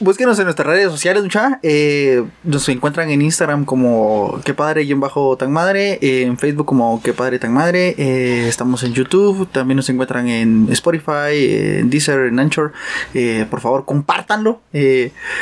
[0.00, 1.58] Búsquenos en nuestras redes sociales, mucha.
[1.62, 6.38] Eh, nos encuentran en Instagram como que padre y en bajo tan madre, eh, en
[6.38, 7.94] Facebook como que padre tan madre.
[7.98, 11.32] eh, estamos en YouTube, también nos encuentran en Spotify,
[11.80, 12.72] en Deezer, en Anchor.
[13.14, 14.60] Eh, por favor, compártanlo.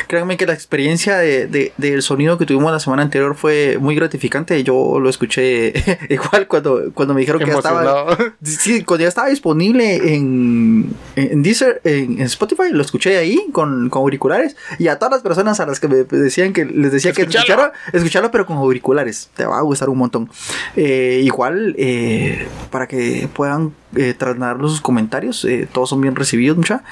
[0.09, 3.95] Créanme que la experiencia de- de- del sonido que tuvimos la semana anterior fue muy
[3.95, 4.63] gratificante.
[4.65, 5.73] Yo lo escuché
[6.09, 8.17] igual cuando, cuando me dijeron que ya estaba.
[8.43, 13.91] Sí, cuando ya estaba disponible en, en Deezer, en, en Spotify, lo escuché ahí con,
[13.91, 14.46] con auriculares.
[14.79, 17.73] Y a todas las personas a las que me decían que les decía que escuchara,
[17.93, 19.31] escucharlo, pero con auriculares.
[19.35, 20.31] Te va a gustar un montón.
[20.77, 26.57] Eh, igual, eh, para que puedan eh, trasladarnos sus comentarios, eh, todos son bien recibidos,
[26.57, 26.83] mucha.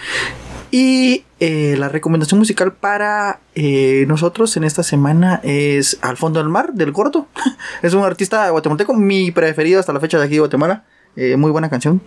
[0.70, 6.48] Y eh, la recomendación musical para eh, nosotros en esta semana es Al fondo del
[6.48, 7.28] mar, del gordo.
[7.82, 10.82] es un artista guatemalteco, mi preferido hasta la fecha de aquí de Guatemala.
[11.16, 12.00] Eh, muy buena canción.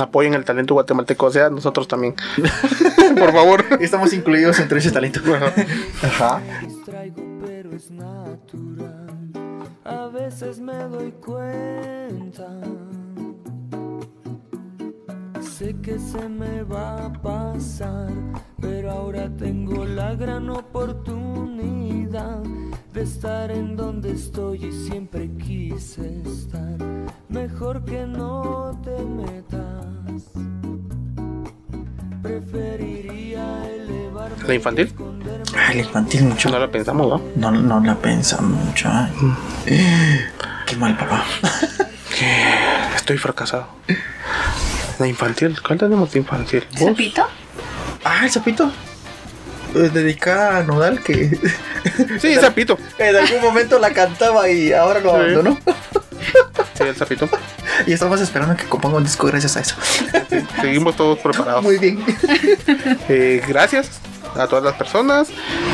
[0.00, 2.14] Apoyen el talento guatemalteco, o sea, nosotros también.
[3.18, 3.64] Por favor.
[3.80, 5.20] Estamos incluidos entre ese talento.
[6.02, 6.40] Ajá.
[6.66, 9.06] distraigo, pero es natural.
[9.84, 12.48] A veces me doy cuenta.
[15.40, 18.12] Sé que se me va a pasar,
[18.60, 22.42] pero ahora tengo la gran oportunidad
[22.92, 26.76] de estar en donde estoy y siempre quise estar.
[27.28, 30.22] Mejor que no te metas.
[32.22, 34.48] Preferiría elevarme.
[34.48, 34.92] ¿La infantil?
[34.98, 36.48] Ay, Ah, el infantil mucho.
[36.50, 37.20] No la pensamos, ¿no?
[37.36, 38.88] No, no la pensamos mucho.
[38.90, 39.12] ay.
[40.66, 41.24] Qué mal, papá.
[42.96, 43.66] Estoy fracasado.
[44.98, 46.64] La infantil, ¿cuál tenemos de infantil?
[46.72, 46.88] ¿Vos?
[46.90, 47.26] ¿Sapito?
[48.04, 48.70] Ah, el sapito.
[49.78, 51.38] Eh, dedicada a Nodal que
[52.20, 52.78] Sí, el sapito.
[52.98, 55.16] en algún momento la cantaba y ahora lo Sí.
[55.16, 55.58] abandonó.
[56.74, 57.28] Sí, el sapito.
[57.86, 59.74] Y estamos esperando que componga un disco gracias a eso.
[60.60, 61.62] Seguimos todos preparados.
[61.62, 62.04] Muy bien.
[63.08, 64.00] Eh, gracias
[64.36, 65.28] a todas las personas.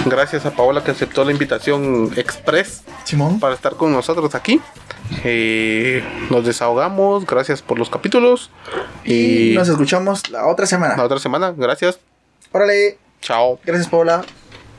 [0.06, 3.40] Gracias a Paola que aceptó la invitación express Simón.
[3.40, 4.60] para estar con nosotros aquí.
[5.24, 7.26] Eh, nos desahogamos.
[7.26, 8.50] Gracias por los capítulos.
[9.04, 10.96] Y Y nos escuchamos la otra semana.
[10.96, 11.52] la otra semana.
[11.56, 11.98] Gracias.
[12.52, 12.98] Órale.
[13.24, 13.58] Chao.
[13.64, 14.22] Gracias, Paula.